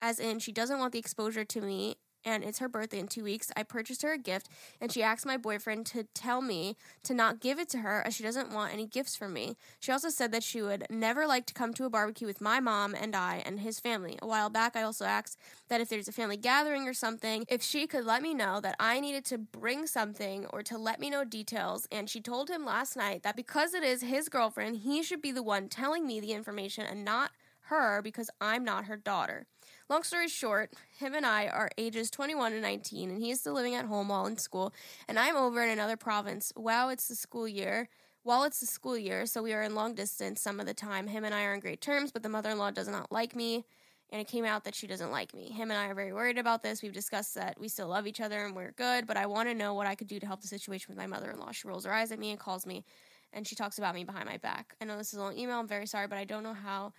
[0.00, 3.24] as in she doesn't want the exposure to me and it's her birthday in two
[3.24, 3.50] weeks.
[3.56, 4.48] I purchased her a gift
[4.80, 8.14] and she asked my boyfriend to tell me to not give it to her as
[8.14, 9.56] she doesn't want any gifts from me.
[9.80, 12.60] She also said that she would never like to come to a barbecue with my
[12.60, 14.18] mom and I and his family.
[14.20, 15.38] A while back, I also asked
[15.68, 18.76] that if there's a family gathering or something, if she could let me know that
[18.78, 21.86] I needed to bring something or to let me know details.
[21.90, 25.32] And she told him last night that because it is his girlfriend, he should be
[25.32, 27.30] the one telling me the information and not
[27.68, 29.46] her because I'm not her daughter.
[29.90, 33.54] Long story short, him and I are ages 21 and 19, and he is still
[33.54, 34.74] living at home while in school,
[35.08, 36.52] and I'm over in another province.
[36.54, 37.88] Wow, it's the school year.
[38.22, 41.06] While it's the school year, so we are in long distance some of the time.
[41.06, 43.34] Him and I are in great terms, but the mother in law does not like
[43.34, 43.64] me,
[44.10, 45.48] and it came out that she doesn't like me.
[45.48, 46.82] Him and I are very worried about this.
[46.82, 49.54] We've discussed that we still love each other and we're good, but I want to
[49.54, 51.50] know what I could do to help the situation with my mother in law.
[51.52, 52.84] She rolls her eyes at me and calls me,
[53.32, 54.74] and she talks about me behind my back.
[54.82, 55.58] I know this is a long email.
[55.58, 56.92] I'm very sorry, but I don't know how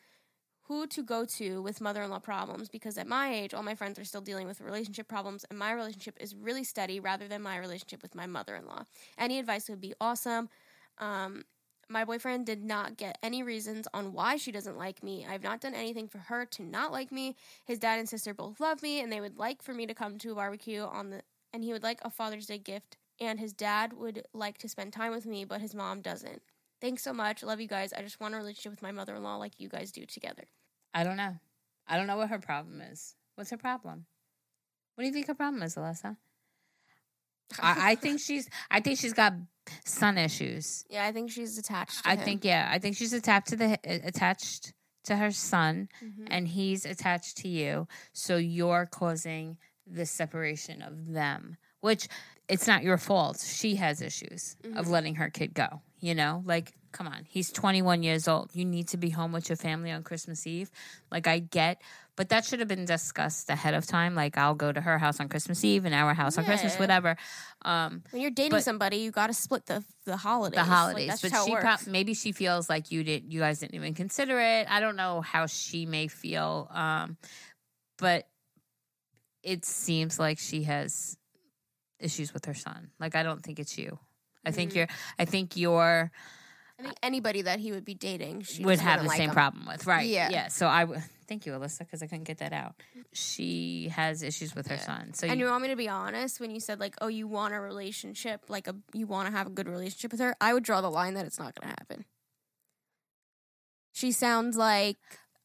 [0.70, 4.06] who to go to with mother-in-law problems because at my age all my friends are
[4.06, 8.04] still dealing with relationship problems and my relationship is really steady rather than my relationship
[8.04, 8.84] with my mother-in-law.
[9.18, 10.48] Any advice would be awesome.
[11.00, 11.44] Um,
[11.90, 15.26] my boyfriend did not get any reasons on why she doesn't like me.
[15.28, 17.36] I've not done anything for her to not like me.
[17.66, 20.20] His dad and sister both love me and they would like for me to come
[20.20, 23.54] to a barbecue on the and he would like a father's day gift and his
[23.54, 26.44] dad would like to spend time with me but his mom doesn't
[26.82, 27.44] Thanks so much.
[27.44, 27.92] Love you guys.
[27.94, 30.44] I just want a relationship with my mother in law like you guys do together.
[30.94, 31.36] I don't know.
[31.88, 33.16] I don't know what her problem is.
[33.36, 34.06] What's her problem?
[34.96, 36.18] What do you think her problem is, Alyssa?
[37.62, 38.50] I, I think she's.
[38.70, 39.34] I think she's got
[39.86, 40.86] son issues.
[40.90, 42.04] Yeah, I think she's attached.
[42.04, 42.24] To I him.
[42.26, 42.70] think yeah.
[42.72, 44.74] I think she's attached to the attached
[45.06, 46.28] to her son, Mhm.
[46.28, 47.88] and he's attached to you.
[48.14, 49.58] So you're causing
[49.88, 52.08] the separation of them, which
[52.48, 53.40] it's not your fault.
[53.40, 54.90] She has issues of Mhm.
[54.90, 55.82] letting her kid go.
[56.02, 58.50] You know, like come on, he's 21 years old.
[58.54, 60.72] You need to be home with your family on Christmas Eve.
[61.12, 61.82] Like I get,
[62.16, 64.16] but that should have been discussed ahead of time.
[64.16, 67.16] Like I'll go to her house on Christmas Eve and our house on Christmas, whatever.
[67.64, 70.56] Um, when you're dating but- somebody, you got to split the the holidays.
[70.56, 71.86] the Like, holidays, that's but she works.
[71.88, 74.68] maybe she feels like you didn't, You guys didn't even consider it.
[74.70, 77.18] I don't know how she may feel, um,
[77.98, 78.28] but
[79.44, 81.18] it seems like she has
[82.00, 82.92] issues with her son.
[83.00, 84.00] Like I don't think it's you.
[84.46, 84.76] I think Mhm.
[84.76, 84.88] you're.
[85.18, 86.12] I think you're
[86.80, 89.18] I think anybody that he would be dating she would just have wouldn't the like
[89.18, 89.36] same him.
[89.36, 90.08] problem with, right?
[90.08, 90.30] Yeah.
[90.30, 90.48] yeah.
[90.48, 92.76] So I w- thank you, Alyssa, because I couldn't get that out.
[93.12, 95.14] She has issues with her son.
[95.14, 97.28] So And you, you want me to be honest when you said like, oh, you
[97.28, 100.36] want a relationship, like a you want to have a good relationship with her?
[100.40, 102.06] I would draw the line that it's not going to happen.
[103.92, 104.98] She sounds like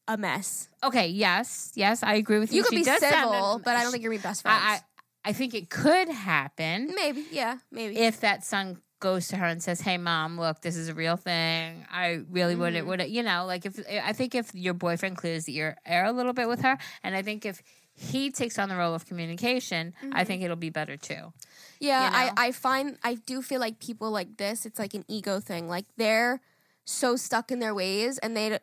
[0.07, 0.69] a mess.
[0.83, 2.57] okay, yes, yes, I agree with you.
[2.59, 4.43] You could She be does sound- civil, but I don't think you're gonna be best
[4.43, 4.61] friends.
[4.63, 4.81] I, I
[5.29, 6.93] I think it could happen.
[6.95, 7.97] maybe, yeah, maybe.
[7.97, 11.17] if that son goes to her and says, "Hey, mom, look, this is a real
[11.17, 11.85] thing.
[11.91, 12.89] I really wouldn't, Mhm.
[12.89, 16.11] would you know, like if I think if your boyfriend clears the ear, air a
[16.11, 17.61] little bit with her, and I think if
[17.93, 20.27] he takes on the role of communication, I Mhm.
[20.27, 21.33] think it'll be better too.
[21.79, 22.33] Yeah, you know?
[22.37, 25.67] I, I find I do feel like people like this, it's like an ego thing.
[25.69, 26.41] Like they're
[26.85, 28.59] so stuck in their ways, and they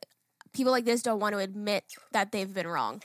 [0.53, 3.03] people like this don't want to admit that they've been wrong.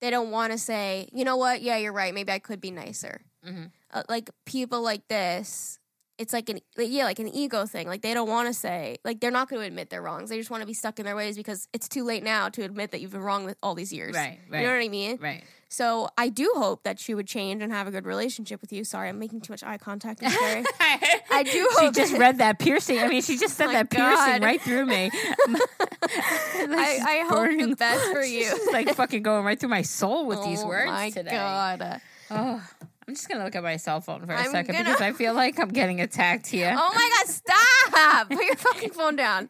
[0.00, 1.62] They don't want to say, you know what?
[1.62, 2.12] Yeah, you're right.
[2.12, 3.20] Maybe I could be nicer.
[3.46, 3.70] Mhm.
[3.92, 5.78] Uh, like people like this,
[6.18, 7.86] it's like an yeah, like an ego thing.
[7.88, 10.30] Like they don't want to say, like they're not going to admit their wrongs.
[10.30, 12.62] They just want to be stuck in their ways because it's too late now to
[12.62, 14.14] admit that you've been wrong all these years.
[14.14, 15.18] Right, right, You know what I mean?
[15.20, 15.44] right.
[15.68, 18.84] So I do hope that she would change and have a good relationship with you.
[18.84, 20.20] Sorry, I'm making too much eye contact.
[20.22, 20.64] I'm sorry.
[21.30, 22.98] I do She just read that piercing.
[22.98, 25.10] I mean, she just said My that piercing right through me.
[25.14, 28.44] I, I hope the best for you.
[28.44, 31.30] She's like fucking going right through my soul with these Oh words my today.
[31.30, 32.00] God.
[32.30, 32.62] Oh,
[33.08, 35.12] I'm just gonna look at my cell phone for a I'm second gonna- because I
[35.12, 36.74] feel like I'm getting attacked here.
[36.78, 38.28] Oh my God, stop!
[38.30, 39.48] Put your fucking phone down.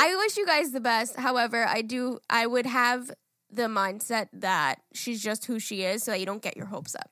[0.00, 1.16] I wish you guys the best.
[1.16, 3.10] However, I do, I would have
[3.50, 6.94] the mindset that she's just who she is so that you don't get your hopes
[6.94, 7.10] up.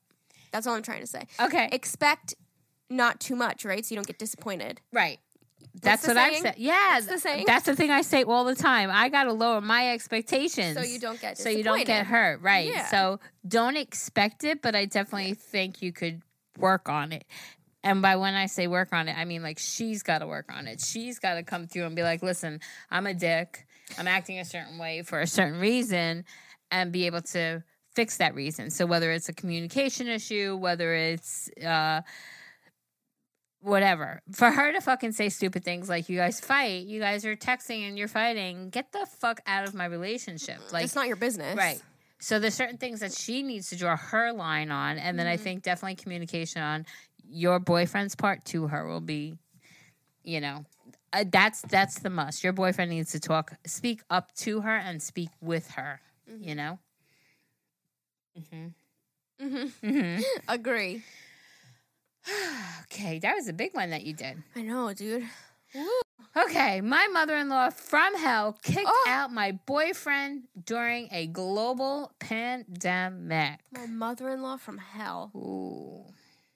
[0.52, 1.24] That's all I'm trying to say.
[1.40, 2.34] Okay, Expect
[2.88, 3.84] not too much, right?
[3.84, 4.80] So you don't get disappointed.
[4.92, 5.18] right.
[5.80, 6.54] That's what I said.
[6.56, 7.44] Yeah, What's the saying?
[7.46, 8.90] that's the thing I say all the time.
[8.92, 12.40] I gotta lower my expectations So you don't get so you don't get hurt.
[12.40, 12.68] Right.
[12.68, 12.86] Yeah.
[12.86, 16.22] So don't expect it, but I definitely think you could
[16.58, 17.24] work on it.
[17.84, 20.46] And by when I say work on it, I mean like she's got to work
[20.52, 20.80] on it.
[20.80, 22.60] She's got to come through and be like, "Listen,
[22.90, 23.66] I'm a dick.
[23.98, 26.24] I'm acting a certain way for a certain reason,"
[26.70, 27.62] and be able to
[27.94, 28.70] fix that reason.
[28.70, 32.02] So whether it's a communication issue, whether it's uh
[33.60, 34.20] whatever.
[34.32, 37.86] For her to fucking say stupid things like you guys fight, you guys are texting
[37.86, 40.58] and you're fighting, get the fuck out of my relationship.
[40.72, 41.56] Like it's not your business.
[41.56, 41.80] Right.
[42.20, 45.36] So there's certain things that she needs to draw her line on, and then I
[45.36, 45.40] Mhm.
[45.40, 46.84] think definitely communication on
[47.30, 49.36] your boyfriend's part to her will be,
[50.24, 50.64] you know,
[51.12, 52.42] uh, that's that's the must.
[52.42, 56.00] Your boyfriend needs to talk, speak up to her, and speak with her.
[56.26, 56.78] You know.
[58.50, 58.66] hmm
[59.40, 61.02] hmm hmm Agree.
[62.82, 64.42] okay, that was a big one that you did.
[64.56, 65.24] I know, dude.
[66.36, 69.04] Okay, my mother-in-law from hell kicked Oh.
[69.08, 73.58] out my boyfriend during a global pandemic.
[73.72, 75.30] My mother-in-law from hell.
[75.34, 76.04] Ooh.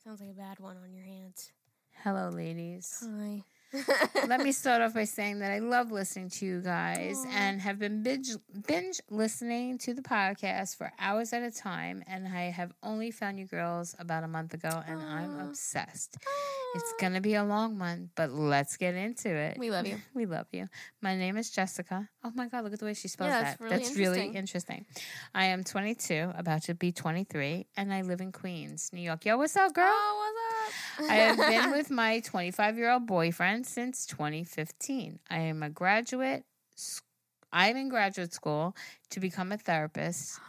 [0.05, 1.51] Sounds like a bad one on your hands.
[2.05, 3.03] Hello, ladies.
[3.05, 3.43] Hi.
[4.29, 7.31] Let me start off by saying that I love listening to you guys Aw.
[7.35, 8.31] and have been binge,
[8.67, 12.03] binge listening to the podcast for hours at a time.
[12.07, 15.49] And I have only found you girls about a month ago, and I'm Aw.
[15.49, 16.17] obsessed.
[16.75, 19.59] It's going to be a long one, but let's get into it.
[19.59, 19.97] We love you.
[20.15, 20.69] We love you.
[21.01, 22.09] My name is Jessica.
[22.25, 23.61] Oh my God, look at the way she spells Yeah, that.
[23.61, 24.85] really That's really interesting.
[24.85, 24.87] interesting.
[25.35, 29.25] I am 22, about to be 23, and I live in Queens, New York.
[29.25, 29.85] Yo, what's up, girl?
[29.87, 30.22] Oh?
[30.99, 35.19] I have been with my 25 year old boyfriend since 2015.
[35.31, 36.45] I am a graduate.
[37.53, 38.75] I'm in graduate school
[39.11, 40.41] to become a therapist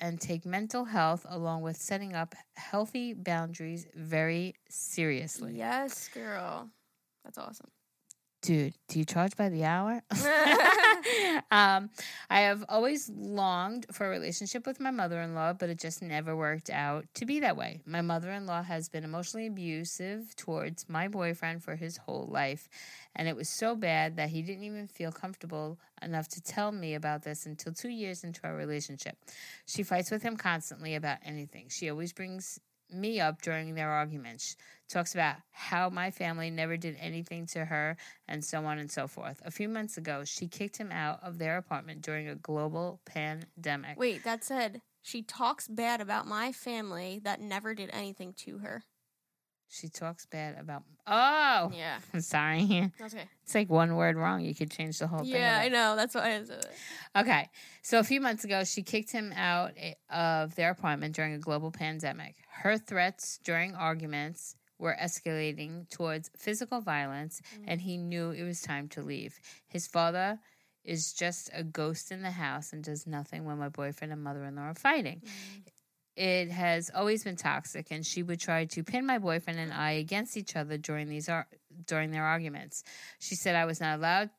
[0.00, 5.54] and take mental health along with setting up healthy boundaries very seriously.
[5.56, 6.68] yes, girl.
[7.24, 7.70] That's awesome.
[8.42, 10.02] Dude, do you charge by the hour?
[11.50, 11.90] um,
[12.28, 16.02] I have always longed for a relationship with my mother in law, but it just
[16.02, 17.82] never worked out to be that way.
[17.86, 22.68] My mother in law has been emotionally abusive towards my boyfriend for his whole life,
[23.14, 26.94] and it was so bad that he didn't even feel comfortable enough to tell me
[26.94, 29.16] about this until two years into our relationship.
[29.66, 31.66] She fights with him constantly about anything.
[31.68, 32.58] She always brings
[32.92, 34.56] me up during their arguments
[34.88, 37.96] talks about how my family never did anything to her
[38.28, 39.40] and so on and so forth.
[39.44, 43.98] A few months ago, she kicked him out of their apartment during a global pandemic.
[43.98, 48.84] Wait, that said, she talks bad about my family that never did anything to her.
[49.72, 50.82] She talks bad about.
[51.06, 51.98] Oh, Yeah.
[52.14, 52.92] I'm sorry.
[52.98, 53.24] That's okay.
[53.42, 54.42] It's like one word wrong.
[54.42, 55.30] You could change the whole thing.
[55.32, 55.96] Yeah, I know.
[55.96, 56.76] That's why I said it.
[57.16, 57.48] Okay.
[57.80, 59.72] So a few months ago, she kicked him out
[60.10, 62.36] of their apartment during a global pandemic.
[62.50, 67.64] Her threats during arguments were escalating towards physical violence, mm.
[67.66, 69.40] and he knew it was time to leave.
[69.68, 70.38] His father
[70.84, 74.44] is just a ghost in the house and does nothing when my boyfriend and mother
[74.44, 75.22] in law are fighting.
[75.24, 75.71] Mm.
[76.16, 79.92] It has always been toxic, and she would try to pin my boyfriend and I
[79.92, 81.48] against each other during these ar-
[81.86, 82.84] during their arguments.
[83.18, 84.30] She said I was not allowed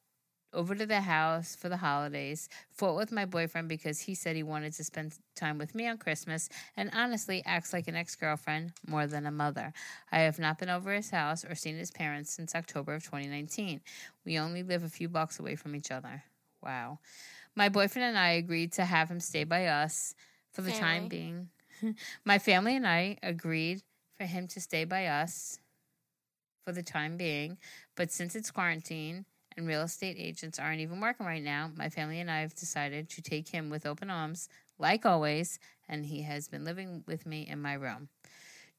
[0.54, 4.44] over to the house for the holidays, fought with my boyfriend because he said he
[4.44, 6.48] wanted to spend time with me on Christmas,
[6.78, 9.74] and honestly acts like an ex girlfriend more than a mother.
[10.12, 13.82] I have not been over his house or seen his parents since October of 2019.
[14.26, 16.24] We only live a few blocks away from each other.
[16.64, 17.00] Wow.
[17.56, 20.16] My boyfriend and I agreed to have him stay by us
[20.52, 21.50] for the time being.
[22.26, 23.82] my family and I agreed
[24.18, 25.60] for him to stay by us
[26.66, 27.58] for the time being,
[27.96, 29.26] but since it's quarantine,
[29.56, 33.10] and real estate agents aren't even working right now, my family and I have decided
[33.10, 37.48] to take him with open arms, like always, and he has been living with me
[37.48, 38.10] in my room.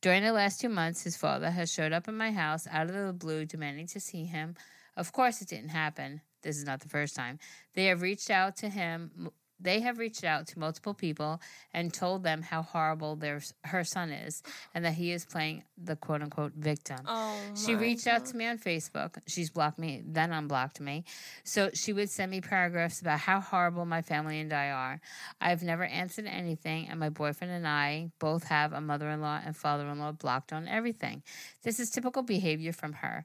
[0.00, 2.94] During the last two months, his father has showed up in my house out of
[2.94, 4.54] the blue demanding to see him.
[4.96, 6.20] Of course, it didn't happen.
[6.42, 7.38] This is not the first time.
[7.74, 9.30] They have reached out to him.
[9.64, 11.40] They have reached out to multiple people
[11.72, 14.42] and told them how horrible their her son is
[14.74, 16.98] and that he is playing the quote unquote victim.
[17.06, 19.16] Oh, She reached out to me on Facebook.
[19.26, 21.04] She's blocked me, then unblocked me.
[21.44, 25.00] So she would send me paragraphs about how horrible my family and I are.
[25.40, 29.40] I've never answered anything, and my boyfriend and I both have a mother in law
[29.44, 31.22] and father in law blocked on everything.
[31.62, 33.24] This is typical behavior from her,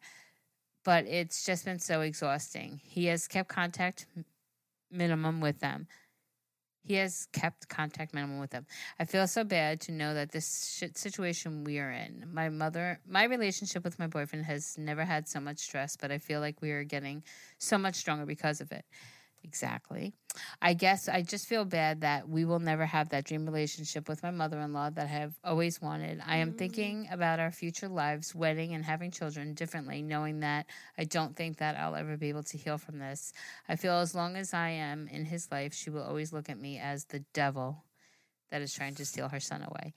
[0.86, 2.80] but it's just been so exhausting.
[2.84, 4.06] He has kept contact
[4.92, 5.88] minimum with them.
[6.90, 8.66] He has kept contact minimum with them.
[9.00, 10.48] I feel so bad to know that this
[10.96, 12.28] situation we are in.
[12.34, 16.18] My mother, my relationship with my boyfriend has never had so much stress, but I
[16.18, 17.22] feel like we are getting
[17.60, 18.86] so much stronger because of it.
[19.44, 20.14] Exactly.
[20.62, 24.22] I guess I just feel bad that we will never have that dream relationship with
[24.22, 26.22] my mother in law that I have always wanted.
[26.26, 26.58] I am Mm.
[26.58, 30.68] thinking about our future lives, wedding, and having children differently, knowing that
[30.98, 33.34] I don't think that I'll ever be able to heal from this.
[33.68, 36.60] I feel as long as I am in his life, she will always look at
[36.60, 37.84] me as the devil
[38.52, 39.94] that is trying to steal her son away.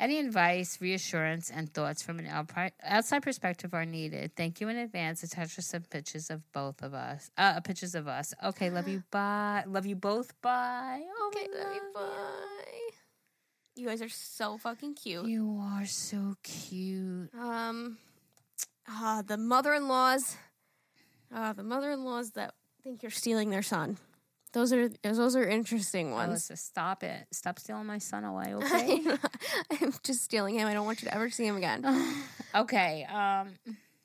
[0.00, 2.26] Any advice, reassurance, and thoughts from an
[2.82, 4.34] outside perspective are needed.
[4.36, 5.22] Thank you in advance.
[5.22, 7.30] Attach us some pictures of both of us.
[7.36, 8.34] Uh, pictures of us.
[8.44, 9.02] Okay, love you.
[9.10, 9.64] Bye.
[9.66, 10.40] Love you both.
[10.42, 11.02] Bye.
[11.04, 12.90] Oh, Okay, my love you, bye.
[13.74, 15.26] You guys are so fucking cute.
[15.26, 17.30] You are so cute.
[17.34, 17.96] Um,
[18.86, 20.36] ah, the mother-in-laws,
[21.34, 23.96] ah, the mother-in-laws that think you're stealing their son.
[24.52, 26.48] Those are those are interesting ones.
[26.50, 27.26] Alyssa, stop it.
[27.32, 29.02] Stop stealing my son away, okay?
[29.70, 30.68] I'm just stealing him.
[30.68, 31.86] I don't want you to ever see him again.
[32.54, 33.04] okay.
[33.04, 33.54] Um.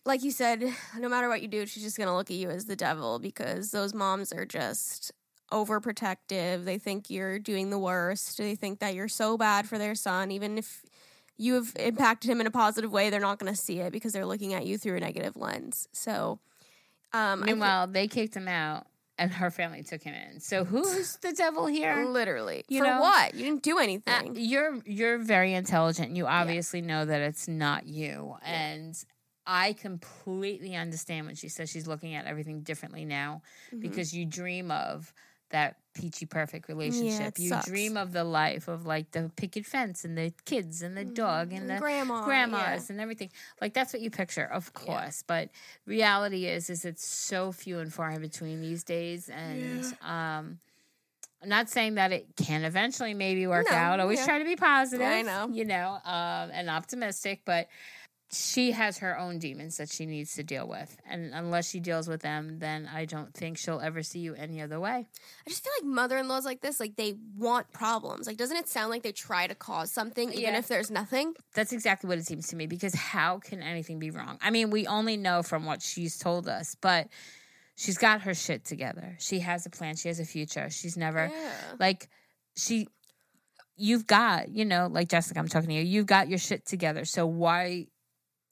[0.05, 0.63] Like you said,
[0.97, 3.71] no matter what you do, she's just gonna look at you as the devil because
[3.71, 5.11] those moms are just
[5.51, 6.63] overprotective.
[6.63, 8.37] They think you're doing the worst.
[8.37, 10.83] They think that you're so bad for their son, even if
[11.37, 14.25] you have impacted him in a positive way, they're not gonna see it because they're
[14.25, 15.87] looking at you through a negative lens.
[15.91, 16.39] So,
[17.13, 18.87] um, Meanwhile, they kicked him out,
[19.17, 20.39] and her family took him in.
[20.39, 22.05] So who's the devil here?
[22.05, 22.63] Literally.
[22.69, 23.01] You For know?
[23.01, 23.33] what?
[23.33, 24.35] You didn't do Uh, anything.
[24.35, 26.15] you're you're very intelligent.
[26.15, 28.95] You obviously know that it's not you, and
[29.45, 33.41] I completely understand when she says she's looking at everything differently now
[33.73, 33.79] Mhm.
[33.81, 35.13] because you dream of
[35.49, 37.27] that peachy perfect relationship.
[37.37, 37.65] it you sucks.
[37.67, 41.51] dream of the life of like the picket fence and the kids and the dog
[41.53, 43.29] and the grandma, grandmas and everything.
[43.61, 44.85] Like that's what you picture, of Yeah.
[44.85, 45.23] course.
[45.25, 45.49] But
[45.85, 50.59] reality is is it's so few and far in between these days and um
[51.41, 53.99] I'm not saying that it can eventually maybe work No, out.
[53.99, 54.25] Always yeah.
[54.25, 55.05] try to be positive.
[55.05, 55.47] I know.
[55.51, 57.67] You know, um, and optimistic, but
[58.29, 60.97] she has her own demons that she needs to deal with.
[61.09, 64.61] And unless she deals with them, then I don't think she'll ever see you any
[64.61, 65.07] other way.
[65.45, 68.27] I just feel like mother-in-laws like this, like they want problems.
[68.27, 70.57] Like, doesn't it sound like they try to cause something, even Yeah.
[70.59, 71.35] if there's nothing?
[71.53, 74.37] That's exactly what it seems to me because how can anything be wrong?
[74.41, 77.07] I mean, we only know from what she's told us, but
[77.75, 79.15] she's got her shit together.
[79.21, 80.69] She has a plan, she has a future.
[80.69, 81.51] She's never Yeah.
[81.79, 82.09] like
[82.57, 82.89] she
[83.79, 87.05] you've got, you know, like Jessica, I'm talking to you, you've got your shit together.
[87.05, 87.85] So why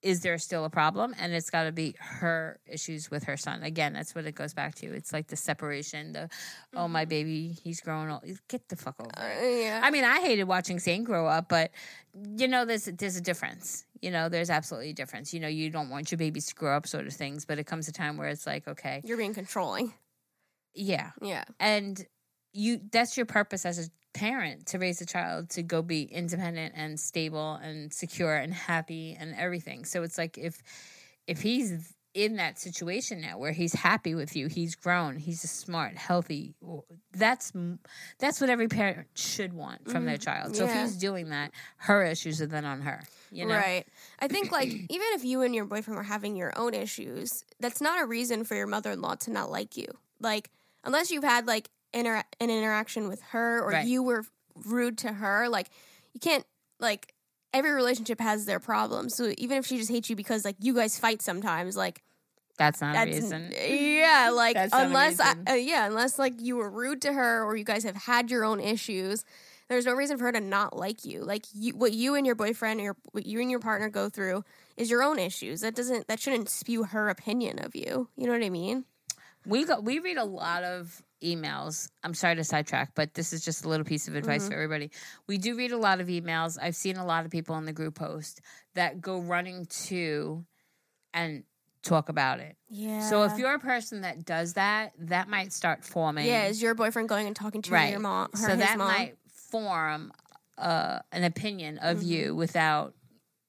[0.02, 1.16] is there still a problem?
[1.20, 3.64] And it's got to be her issues with her son.
[3.64, 4.88] Again, that's what it goes back to.
[4.88, 6.30] It's like the separation, the,
[6.76, 8.22] oh, my baby, he's growing old.
[8.48, 9.10] Get the fuck over.
[9.18, 9.82] Uh, yeah.
[9.84, 11.72] I mean, I hated watching Zane grow up, but
[12.38, 13.86] you know, there's there's a difference.
[14.02, 15.34] You know, there's absolutely a difference.
[15.34, 17.46] You know, you don't want your babies to grow up, sort of things.
[17.46, 19.94] But it comes a time where it's like, okay, You're being controlling.
[20.76, 21.46] yeah, Yeah.
[21.60, 22.06] and
[22.54, 26.74] you that's your purpose as a parent to raise a child to go be independent
[26.76, 29.86] and stable and secure and happy and everything.
[29.86, 30.64] So it's like if
[31.28, 35.48] if he's in that situation now where he's happy with you, he's grown, he's a
[35.48, 36.56] smart, healthy.
[37.12, 37.52] That's
[38.18, 40.56] that's what every parent should want from their child.
[40.56, 40.76] So Mm-hmm.
[40.76, 40.84] Yeah.
[40.84, 43.04] if he's doing that, her issues are then on her.
[43.32, 43.86] You know, Right.
[44.20, 47.82] I think like even if you and your boyfriend were having your own issues, that's
[47.82, 49.88] not a reason for your mother-in-law to not like you.
[50.22, 50.50] Like
[50.86, 53.88] unless you've had like inter- an interaction with her or Right.
[53.88, 54.26] you were
[54.66, 55.70] rude to her, like
[56.14, 56.46] you can't
[56.80, 57.14] like
[57.54, 59.16] every relationship has their problems.
[59.16, 62.04] So even if she just hates you because like you guys fight sometimes, like
[62.58, 63.52] that's not a that's reason.
[63.68, 67.66] yeah, like unless I, uh, yeah, unless like you were rude to her or you
[67.66, 69.26] guys have had your own issues,
[69.68, 71.22] there's no reason for her to not like you.
[71.24, 74.10] Like you, what you and your boyfriend or your, what you and your partner go
[74.10, 74.44] through
[74.78, 75.62] is your own issues.
[75.62, 78.10] That doesn't that shouldn't spew her opinion of you.
[78.16, 78.86] You know what I mean?
[79.46, 83.44] We got we read a lot of emails i'm sorry to sidetrack but this is
[83.44, 84.48] just a little piece of advice Mhm.
[84.50, 84.92] for everybody
[85.28, 87.74] we do read a lot of emails i've seen a lot of people in the
[87.74, 88.42] group post
[88.76, 90.46] that go running to
[91.14, 91.44] and
[91.84, 93.08] talk about it Yeah.
[93.10, 96.74] so if you're a person that does that that might start forming yeah, is your
[96.76, 98.30] boyfriend going and talking to right your mom?
[98.34, 98.88] Her, so that mom?
[98.88, 99.18] might
[99.52, 100.12] form
[100.58, 102.08] uh, an opinion of Mm-hmm.
[102.08, 102.94] you without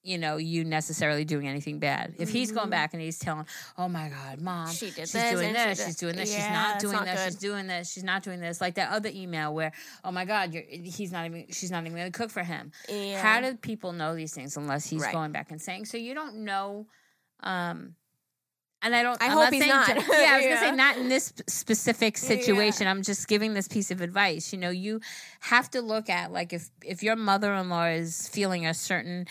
[0.06, 2.70] you know you necessarily doing anything bad if he's going Mhm.
[2.70, 3.46] back and he's telling
[3.76, 6.52] oh my god mom She did she's this doing this she's doing this she's Yeah,
[6.52, 7.32] not doing not this good.
[7.32, 9.72] she's doing this she's not doing this like that other email where
[10.04, 12.70] oh my god you're, he's not even she's not even going to cook for him
[12.88, 13.20] yeah.
[13.20, 15.12] how do people know these things unless he's Right.
[15.12, 16.86] going back and saying so you don't know
[17.40, 17.94] um
[18.82, 19.20] and I don't.
[19.20, 19.86] I I'm hope not he's not.
[19.88, 22.28] ju- yeah, I was gonna say not in this sp- specific Yeah.
[22.28, 22.86] situation.
[22.86, 24.52] I'm just giving this piece of advice.
[24.52, 25.00] You know, you
[25.40, 29.26] have to look at like if if your mother-in-law is feeling a certain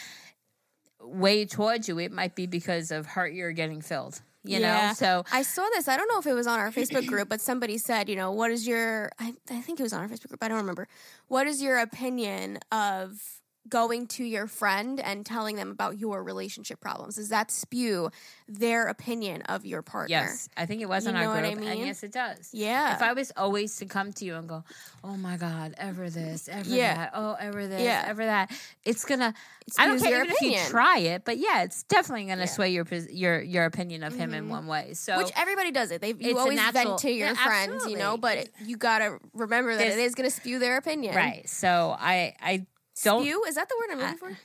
[1.06, 4.22] way towards you, it might be because of hurt you're getting filled.
[4.43, 4.88] You Yeah.
[4.89, 5.88] know, so I saw this.
[5.88, 8.32] I don't know if it was on our Facebook group, but somebody said, you know,
[8.32, 9.12] what is your?
[9.20, 10.43] I, I think it was on our Facebook group.
[10.43, 10.88] I don't remember.
[11.28, 13.20] What is your opinion of
[13.68, 17.16] going to your friend and telling them about your relationship problems?
[17.16, 18.09] Does that spew
[18.47, 20.16] their opinion of your partner?
[20.18, 21.86] yes, I think it was You on our group, I and mean?
[21.88, 22.49] yes, it does.
[22.53, 22.95] Yeah.
[22.95, 24.63] If I was always to come to you and go,
[25.03, 26.95] "Oh my God, ever this, ever Yeah.
[26.95, 28.03] that, oh ever this, Yeah.
[28.07, 28.51] ever that,"
[28.84, 29.34] it's gonna.
[29.68, 32.45] It I don't care even if you try it, but yeah, it's definitely gonna Yeah.
[32.47, 34.49] sway your your your opinion of him in Mhm.
[34.49, 34.93] one way.
[34.93, 36.01] So Which everybody does it.
[36.01, 38.78] They It's you a always natural- vent to your Yeah, friends, you know, but you
[38.78, 41.16] gotta remember that There's- it is gonna spew their opinion.
[41.16, 41.49] right.
[41.49, 42.66] So I I
[43.03, 43.23] don't.
[43.23, 44.37] Spew is that the word I'm looking for?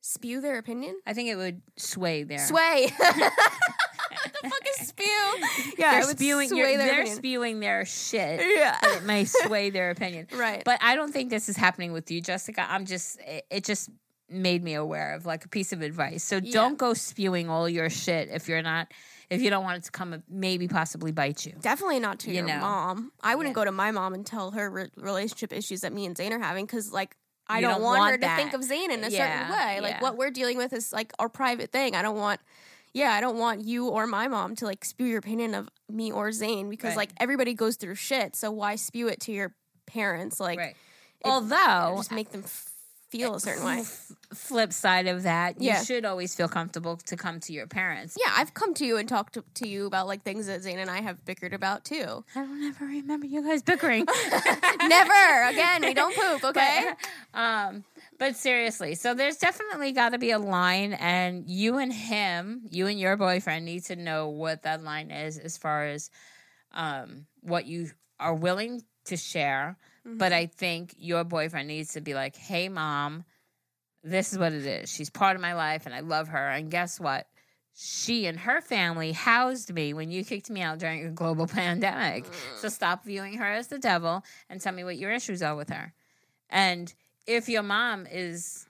[0.00, 1.00] Spew their opinion.
[1.06, 2.38] I think it would sway their.
[2.38, 2.88] Sway.
[2.98, 5.04] what the fuck is spew?
[5.78, 6.48] Yeah, they're spewing.
[6.48, 7.16] sway their they're opinion.
[7.16, 8.40] spewing their shit.
[8.56, 8.78] Yeah.
[8.82, 10.26] it may sway their opinion.
[10.36, 10.62] Right.
[10.64, 12.66] But I don't think this is happening with you, Jessica.
[12.68, 13.20] I'm just.
[13.20, 13.90] It, it just
[14.28, 16.24] made me aware of like a piece of advice.
[16.24, 16.52] So Yeah.
[16.52, 18.90] don't go spewing all your shit if you're not.
[19.30, 21.52] If you don't want it to come, maybe possibly bite you.
[21.60, 22.58] Definitely not to You your know.
[22.58, 23.12] mom.
[23.22, 23.62] I wouldn't Yeah.
[23.62, 26.38] go to my mom and tell her re- relationship issues that me and Zane are
[26.38, 27.16] having because, like,
[27.52, 29.80] I don't, don't want, want her to think of Zane in a Yeah, certain way.
[29.80, 30.00] Like, yeah.
[30.00, 31.94] what we're dealing with is like our private thing.
[31.94, 32.40] I don't want,
[32.94, 36.10] yeah, I don't want you or my mom to like spew your opinion of me
[36.12, 36.96] or Zane because Right.
[36.96, 38.34] like everybody goes through shit.
[38.36, 39.54] So why spew it to your
[39.86, 40.40] parents?
[40.40, 40.76] Like, right.
[41.24, 42.71] it- Although just make them f-
[43.12, 43.84] feel a certain way.
[44.34, 45.82] flip side of that, you Yeah.
[45.84, 48.16] should always feel comfortable to come to your parents.
[48.18, 50.78] Yeah, I've come to you and talked to, to you about like things that Zane
[50.78, 52.24] and I have bickered about too.
[52.34, 54.06] I don't ever remember you guys bickering.
[54.88, 55.82] Never again.
[55.82, 56.44] We don't poop.
[56.44, 56.92] Okay.
[57.32, 57.84] But, um,
[58.18, 62.86] But seriously, so there's definitely got to be a line, and you and him, you
[62.86, 66.08] and your boyfriend, need to know what that line is as far as
[66.72, 69.76] um, what you are willing to share.
[70.06, 70.18] Mm-hmm.
[70.18, 73.24] But I think your boyfriend needs to be like, "Hey, mom,
[74.02, 74.90] this is what it is.
[74.90, 76.48] She's part of my life, and I love her.
[76.48, 77.26] And guess what?
[77.74, 82.26] She and her family housed me when you kicked me out during a global pandemic.
[82.58, 85.70] So stop viewing her as the devil and tell me what your issues are with
[85.70, 85.92] her.
[86.50, 86.92] And
[87.26, 88.66] if your mom is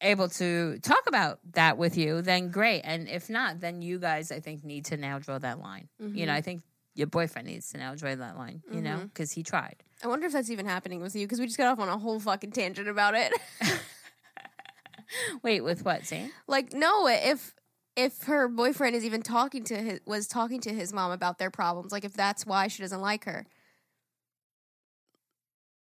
[0.00, 2.82] able to talk about that with you, then great.
[2.84, 5.88] And if not, then you guys, I think, need to now draw that line.
[5.98, 6.62] You know, I think
[6.94, 9.06] your boyfriend needs to now draw that line, you know, mm-hmm.
[9.06, 9.82] because he tried.
[10.02, 11.98] I wonder if that's even happening with you because we just got off on a
[11.98, 13.32] whole fucking tangent about it.
[15.42, 16.30] Wait, with what, Zane?
[16.46, 17.54] like, no, if
[17.96, 21.50] if her boyfriend is even talking to his was talking to his mom about their
[21.50, 23.46] problems, like if that's why she doesn't like her.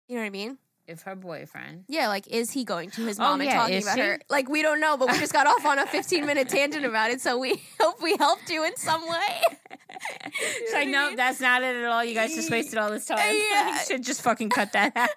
[0.08, 0.58] You know what I mean?
[0.88, 3.82] If her boyfriend Yeah, like is he going to his Oh, mom and yeah, talking
[3.82, 4.04] about he?
[4.04, 4.20] her?
[4.30, 7.12] Like we don't know, but we just got off on a 15 minute tangent about
[7.12, 9.42] it, so we hope we helped you in some way.
[10.72, 12.04] So I know that's not it at all.
[12.04, 13.20] You guys just wasted all this time.
[13.20, 13.74] Yeah.
[13.74, 15.10] you should just fucking cut that out.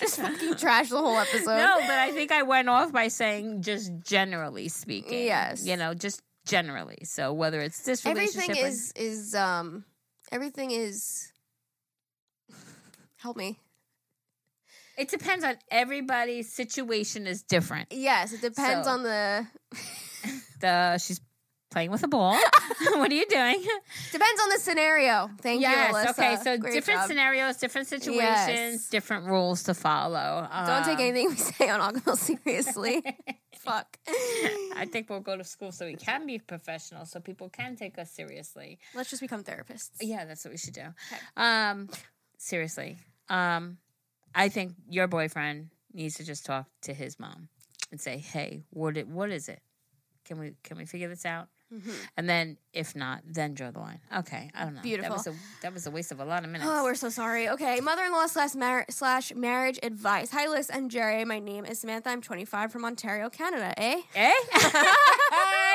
[0.00, 1.58] just fucking trash the whole episode.
[1.58, 5.24] no, but I think I went off by saying just generally speaking.
[5.26, 5.64] Yes.
[5.64, 6.98] You know, just generally.
[7.04, 9.84] So whether it's this relationship everything or- is is um
[10.32, 11.30] everything is
[13.18, 13.58] help me.
[14.98, 17.88] It depends on everybody's situation is different.
[17.92, 19.46] Yes, it depends So- on the
[20.60, 21.20] The she's
[21.70, 22.32] playing with a ball.
[22.94, 23.60] what are you doing?
[24.12, 25.28] depends on the scenario.
[25.40, 25.90] Thank yes.
[25.90, 26.10] you, Alyssa.
[26.10, 26.36] Okay.
[26.42, 27.08] So Great different job.
[27.08, 28.18] scenarios, different situations,
[28.82, 28.88] Yes.
[28.88, 30.48] different rules to follow.
[30.66, 33.02] Don't take Um, anything we say on Alcohol seriously.
[33.58, 33.98] Fuck.
[34.76, 37.98] I think we'll go to school so we can be professional, so people can take
[37.98, 38.78] us seriously.
[38.94, 39.90] Let's just become therapists.
[40.00, 40.86] Yeah, that's what we should do.
[41.36, 41.88] Um,
[42.38, 43.78] seriously, um,
[44.34, 47.48] I think your boyfriend needs to just talk to his mom
[47.90, 49.60] and say, "Hey, what it, what is it?
[50.24, 51.90] Can we can we figure this out?" Mm-hmm.
[52.16, 54.00] And then, if not, then draw the line.
[54.18, 54.82] Okay, I don't know.
[54.82, 55.10] Beautiful.
[55.10, 56.70] That was a that was a waste of a lot of minutes.
[56.72, 57.48] Oh, we're so sorry.
[57.48, 60.30] Okay, mother-in-law slash, mar- slash marriage advice.
[60.30, 61.24] Hi, Liz and Geri.
[61.24, 62.10] My name is Samantha.
[62.10, 63.74] I'm 25 from Ontario, Canada.
[63.76, 64.00] Eh?
[64.14, 64.32] eh?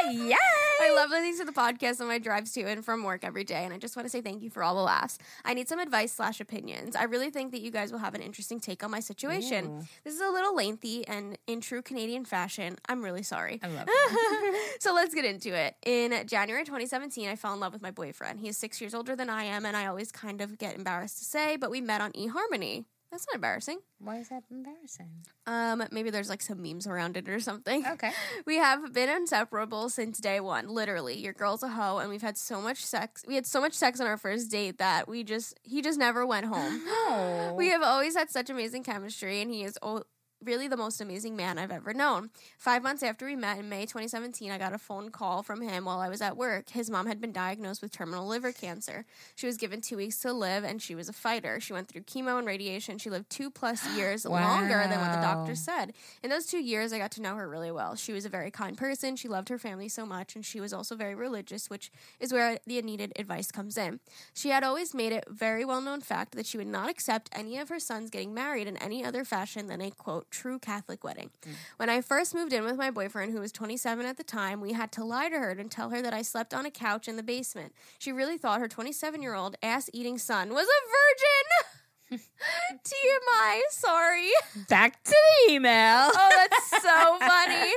[0.12, 0.36] Yay!
[0.82, 3.66] I love listening to the podcast on my drives to and from work every day,
[3.66, 5.18] and I just want to say thank you for all the laughs.
[5.44, 6.96] I need some advice slash opinions.
[6.96, 9.66] I really think that you guys will have an interesting take on my situation.
[9.66, 9.82] Ooh.
[10.04, 13.60] This is a little lengthy, and in true Canadian fashion, I'm really sorry.
[13.62, 14.82] I love it.
[14.82, 15.76] so let's get into it.
[15.86, 18.40] In January 2017, I fell in love with my boyfriend.
[18.40, 21.18] He is six years older than I am, and I always kind of get embarrassed
[21.20, 22.86] to say, but we met on eHarmony.
[23.12, 23.80] That's not embarrassing.
[23.98, 25.10] Why is that embarrassing?
[25.48, 27.84] Um, maybe there's like some memes around it or something.
[27.86, 28.12] Okay.
[28.46, 30.68] We have been inseparable since day one.
[30.68, 33.24] Literally, your girl's a hoe, and we've had so much sex.
[33.28, 36.26] We had so much sex on our first date that we just he just never
[36.26, 36.82] went home.
[37.12, 37.54] Oh.
[37.58, 40.04] We have always had such amazing chemistry, and he is o-
[40.44, 42.30] really the most amazing man I've ever known.
[42.58, 45.86] Five months after we met in May 2017, I got a phone call from him
[45.86, 46.70] while I was at work.
[46.70, 49.06] His mom had been diagnosed with terminal liver cancer.
[49.36, 51.60] She was given two weeks to live, and she was a fighter.
[51.60, 52.98] She went through chemo and radiation.
[52.98, 55.36] She lived two plus years longer than what the Wow.
[55.36, 55.94] doctor said.
[56.24, 57.96] In those two years, I got to know her really well.
[57.96, 59.16] She was a very kind person.
[59.18, 62.58] She loved her family so much, and she was also very religious, which is where
[62.66, 64.00] the needed advice comes in.
[64.34, 67.58] She had always made it very well known fact that she would not accept any
[67.58, 71.30] of her sons getting married in any other fashion than a quote true Catholic wedding.
[71.46, 71.52] Mm.
[71.78, 74.74] When I first moved in with my boyfriend, who was 27 at the time, we
[74.74, 77.16] had to lie to her and tell her that I slept on a couch in
[77.16, 77.74] the basement.
[77.98, 81.80] She really thought her 27 year old ass eating son was a virgin.
[82.84, 84.30] TMI, sorry.
[84.68, 86.10] Back to the email.
[86.12, 87.72] Oh, that's so funny.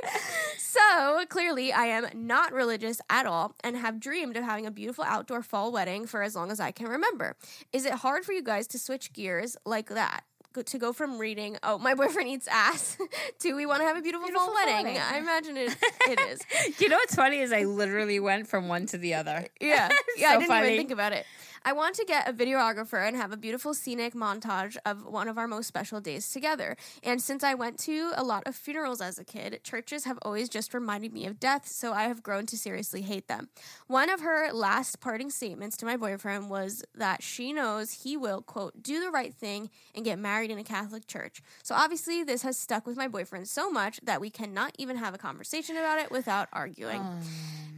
[0.57, 5.05] So clearly, I am not religious at all and have dreamed of having a beautiful
[5.05, 7.37] outdoor fall wedding for as long as I can remember.
[7.73, 10.25] Is it hard for you guys to switch gears like that?
[10.53, 12.99] Go- To go from reading, oh, my boyfriend eats ass,
[13.41, 14.85] to we want to have a beautiful, Beautiful wedding.
[14.87, 15.01] wedding.
[15.01, 15.75] I imagine it,
[16.09, 16.41] it is.
[16.81, 19.47] You know what's funny is I literally went from one to the other.
[19.61, 19.89] Yeah.
[20.17, 20.67] Yeah, So I didn't funny.
[20.69, 21.25] even think about it.
[21.65, 25.39] I want to get a videographer and have a beautiful scenic montage of one of
[25.39, 26.77] our most special days together.
[27.03, 30.49] And since I went to a lot of funerals as a kid, churches have always
[30.49, 33.49] just reminded me of death, so I have grown to seriously hate them.
[33.87, 38.43] One of her last parting statements to my boyfriend was that she knows he will,
[38.43, 41.43] quote, do the right thing and get married in a Catholic church.
[41.63, 45.15] So obviously, this has stuck with my boyfriend so much that we cannot even have
[45.15, 47.03] a conversation about it without arguing.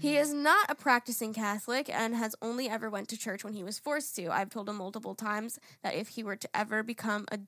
[0.01, 3.63] He is not a practicing Catholic and has only ever went to church when he
[3.63, 4.29] was forced to.
[4.31, 7.39] I've told him multiple times that if he were to ever become a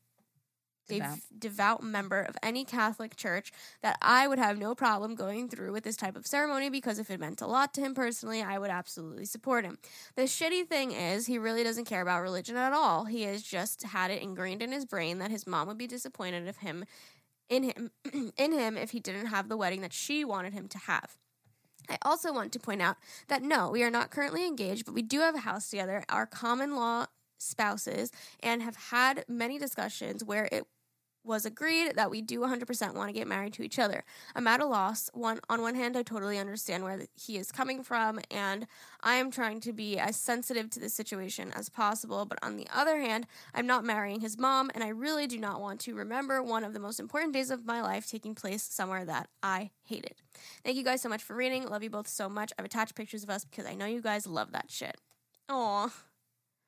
[0.89, 1.19] dev- Devout.
[1.39, 3.53] devout member of any Catholic church,
[3.83, 7.11] that I would have no problem going through with this type of ceremony because if
[7.11, 9.79] it meant a lot to him personally, I would absolutely support him.
[10.15, 13.05] The shitty thing is, he really doesn't care about religion at all.
[13.05, 16.47] He has just had it ingrained in his brain that his mom would be disappointed
[16.49, 16.85] of him
[17.49, 17.91] in him
[18.37, 21.17] in him if he didn't have the wedding that she wanted him to have.
[21.89, 22.97] I also want to point out
[23.29, 26.27] that no, we are not currently engaged, but we do have a house together, our
[26.27, 27.07] common law
[27.39, 28.11] spouses,
[28.41, 30.67] and have had many discussions where it
[31.27, 34.05] was agreed that we do 100% want to get married to each other.
[34.35, 35.11] I'm at a loss.
[35.13, 38.67] One on one hand, I totally understand where he is coming from and
[39.03, 42.67] I am trying to be as sensitive to the situation as possible, but on the
[42.75, 46.43] other hand, I'm not marrying his mom and I really do not want to remember
[46.43, 50.15] one of the most important days of my life taking place somewhere that I hated.
[50.65, 51.67] Thank you guys so much for reading.
[51.67, 52.53] Love you both so much.
[52.59, 54.97] I've attached pictures of us because I know you guys love that shit.
[55.49, 55.93] Aw,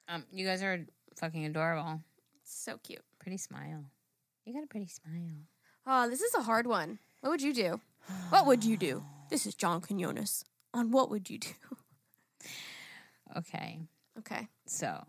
[0.09, 0.87] Um, you guys are
[1.17, 2.01] fucking adorable.
[2.45, 3.03] so cute.
[3.19, 3.85] Pretty smile.
[4.49, 5.45] You got a pretty smile.
[5.87, 6.99] Oh, this is a hard one.
[7.21, 7.81] What would you do?
[8.31, 9.05] What would you do?
[9.29, 10.43] This is John Quinones.
[10.73, 11.51] On what would you do?
[13.37, 13.81] Okay,
[14.19, 15.05] Okay, so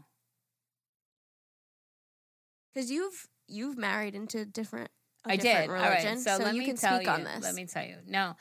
[2.73, 4.89] because you've you've married into different.
[5.25, 5.69] I different did.
[5.77, 7.13] All Religion, right, so, let you me can tell speak you.
[7.13, 7.41] on this.
[7.41, 7.95] Let me tell you.
[8.07, 8.35] No,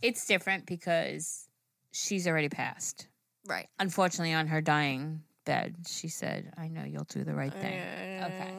[0.00, 1.48] it's different because
[1.90, 3.08] she's already passed.
[3.48, 3.66] right.
[3.80, 8.24] Unfortunately, on her dying bed, she said, "I know you'll do the right thing." Mm.
[8.26, 8.54] Okay.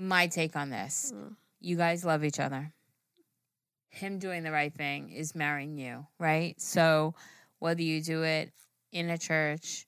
[0.00, 1.36] My take on this: Mm.
[1.60, 2.72] you guys love each other.
[3.90, 6.58] Him doing the right thing is marrying you, right?
[6.58, 7.14] So
[7.58, 8.50] whether you do it
[8.92, 9.86] in a church,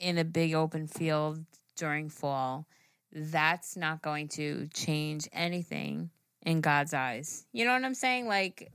[0.00, 1.44] in a big open field
[1.76, 2.66] during fall,
[3.12, 6.10] that's not going to change anything
[6.44, 7.46] in God's eyes.
[7.52, 8.26] You know what I'm saying?
[8.26, 8.72] Like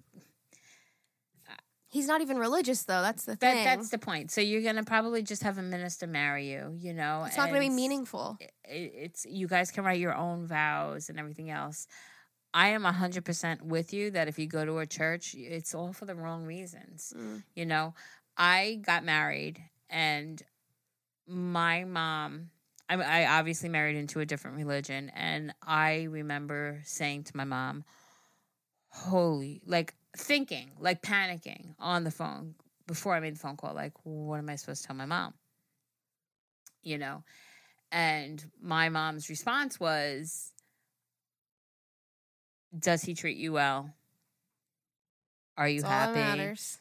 [1.90, 3.02] He's not even religious, though.
[3.02, 3.64] That's the that thing.
[3.64, 4.30] that's the point.
[4.32, 7.24] So you're going to probably just have a minister marry you, you know?
[7.26, 8.38] it's not going to be meaningful.
[8.40, 11.88] it- It's you guys can write your own vows and everything else.
[12.54, 16.06] I am 100% with you that if you go to a church, it's all for
[16.06, 17.14] the wrong reasons.
[17.16, 17.44] Mm.
[17.56, 17.94] You know,
[18.38, 20.42] I got married and
[21.28, 22.50] my mom,
[22.90, 25.12] I, I obviously married into a different religion.
[25.16, 27.84] And I remember saying to my mom,
[28.90, 32.56] holy, like thinking, like panicking on the phone
[32.88, 35.34] before I made the phone call, like, what am I supposed to tell my mom?
[36.84, 37.24] You know?
[37.92, 40.52] And my mom's response was,
[42.78, 43.94] Does he treat you well?
[45.58, 46.14] Are you That's all happy?
[46.20, 46.78] that matters.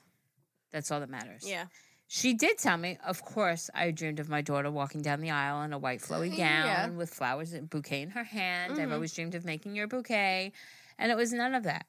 [0.72, 1.44] That's all that matters.
[1.48, 1.66] Yeah.
[2.08, 5.62] She did tell me, of course, I dreamed of my daughter walking down the aisle
[5.62, 6.88] in a white flowy gown Yeah.
[6.90, 8.74] with flowers and bouquet in her hand.
[8.74, 8.92] I've Mhm.
[8.92, 10.52] always dreamed of making your bouquet.
[10.98, 11.86] And it was none of that.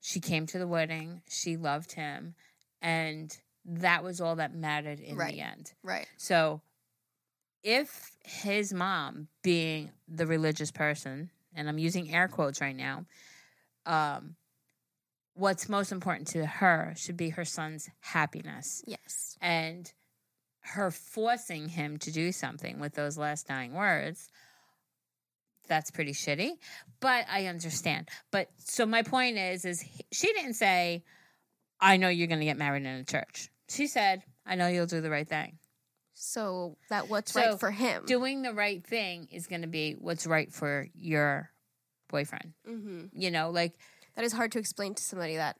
[0.00, 2.34] She came to the wedding, she loved him,
[2.80, 5.34] and that was all that mattered in Right.
[5.34, 5.72] the end.
[5.82, 6.06] Right.
[6.16, 6.62] So
[7.62, 13.04] if his mom, being the religious person, and I'm using air quotes right now,
[13.84, 14.36] um,
[15.34, 19.36] what's most important to her should be her son's happiness Yes.
[19.40, 19.92] and
[20.60, 24.28] her forcing him to do something with those last dying words
[25.70, 26.50] that's pretty shitty
[27.00, 31.02] but i understand but so my point is is he- she didn't say
[31.80, 34.84] i know you're going to get married in a church she said i know you'll
[34.86, 35.56] do the right thing
[36.12, 38.04] So that what's So, right for him.
[38.04, 41.50] doing the right thing is going to be what's right for your
[42.10, 43.72] boyfriend hmm you know like
[44.16, 45.56] That is hard to explain to somebody that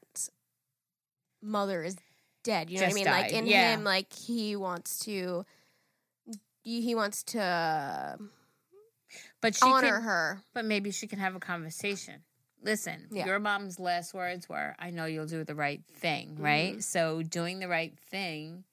[1.41, 1.95] mother is
[2.43, 2.69] dead.
[2.69, 3.05] You know what I mean?
[3.05, 3.73] Like in yeah.
[3.73, 5.45] him, like he wants to.
[6.63, 8.19] He wants to
[9.41, 10.41] but she honor can, her.
[10.53, 12.23] but maybe she can have a conversation.
[12.63, 13.25] Listen, Yeah.
[13.25, 16.75] your mom's last words were, I know you'll do the right thing, right?
[16.77, 16.83] Mhm.
[16.83, 18.63] So doing the right thing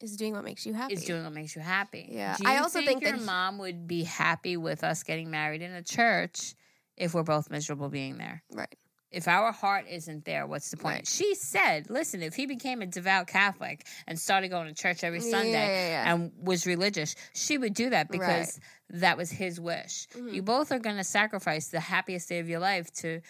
[0.00, 0.94] Is doing what makes you happy.
[0.94, 2.08] is doing what makes you happy.
[2.10, 2.36] Yeah.
[2.40, 5.60] You I also think, think your he- mom would be happy with us getting married
[5.62, 6.54] in a church
[6.96, 8.42] if we're both miserable being there.
[8.52, 8.76] Right.
[9.12, 10.94] If our heart isn't there, what's the point?
[10.96, 11.06] Right.
[11.06, 15.20] She said, listen, if he became a devout Catholic and started going to church every
[15.20, 16.12] Sunday yeah, yeah.
[16.14, 18.58] and was religious, she would do that because
[18.90, 20.08] that was his wish.
[20.16, 20.32] Mhm.
[20.34, 23.20] You both are going to sacrifice the happiest day of your life to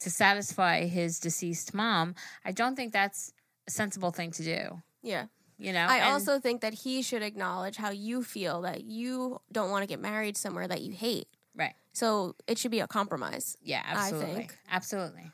[0.00, 2.14] to satisfy his deceased mom.
[2.42, 3.32] I don't think that's
[3.68, 4.82] a sensible thing to do.
[5.02, 5.26] Yeah.
[5.58, 9.42] You know, I And- also think that he should acknowledge how you feel that you
[9.52, 11.28] don't want to get married somewhere that you hate.
[11.54, 11.74] Right.
[11.92, 13.56] So it should be a compromise.
[13.62, 14.58] Yeah, I absolutely, think.
[14.70, 15.32] absolutely.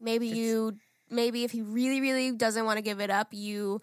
[0.00, 0.78] Maybe It's- you
[1.10, 3.80] maybe if he really really doesn't want to give it up, you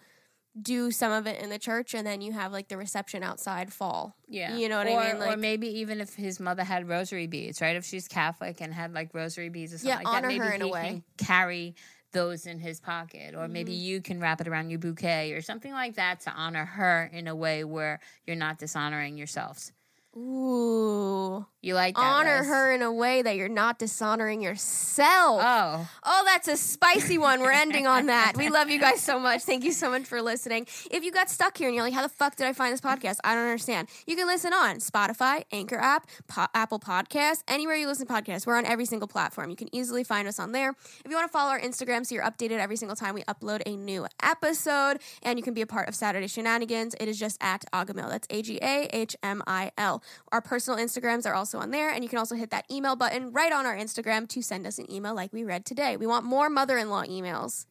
[0.60, 3.72] do some of it in the church and then you have like the reception outside
[3.72, 4.16] fall.
[4.26, 5.22] Yeah, You know what I or, mean?
[5.22, 7.76] or Like- maybe even if his mother had rosary beads, right?
[7.76, 10.52] If she's Catholic and had like rosary beads or something Yeah, like that, maybe her
[10.52, 10.86] in a he way.
[10.88, 11.76] can carry
[12.12, 13.80] those in his pocket, or maybe Mm-hmm.
[13.82, 17.28] you can wrap it around your bouquet or something like that to honor her in
[17.28, 19.72] a way where you're not dishonoring yourselves.
[20.16, 21.46] Ooh.
[21.68, 22.00] You like that?
[22.02, 22.48] honor Liz?
[22.48, 25.40] her in a way that you're not dishonoring yourself.
[25.44, 27.40] Oh, Oh, that's a spicy one.
[27.40, 28.32] We're ending on that.
[28.36, 29.42] We love you guys so much.
[29.42, 30.66] Thank you so much for listening.
[30.90, 32.80] If you got stuck here and you're like, how the fuck did I find this
[32.80, 33.18] podcast?
[33.22, 33.88] I don't understand.
[34.06, 38.46] You can listen on Spotify, Anchor app, po- Apple Podcasts, anywhere you listen to podcasts.
[38.46, 39.50] We're on every single platform.
[39.50, 40.70] You can easily find us on there.
[41.04, 43.62] If you want to follow our Instagram so you're updated every single time we upload
[43.66, 47.36] a new episode and you can be a part of Saturday Shenanigans, it is just
[47.42, 48.08] at Agahmil.
[48.08, 50.02] That's A G A H M I L.
[50.32, 51.90] Our personal Instagrams are also on there.
[51.90, 54.78] And you can also hit that email button right on our Instagram to send us
[54.78, 55.96] an email like we read today.
[55.96, 57.66] We want more mother in law emails.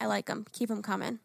[0.00, 0.46] I like them.
[0.52, 1.20] Keep them coming.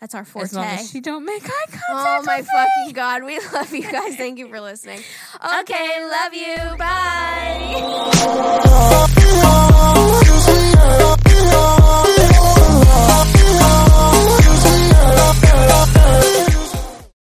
[0.00, 0.44] That's our forte.
[0.44, 1.84] As long as she don't make eye contact.
[1.90, 3.22] Oh my fucking god!
[3.22, 4.16] We love you guys.
[4.16, 5.02] Thank you for listening.
[5.60, 6.56] Okay, love you.
[6.78, 7.36] Bye.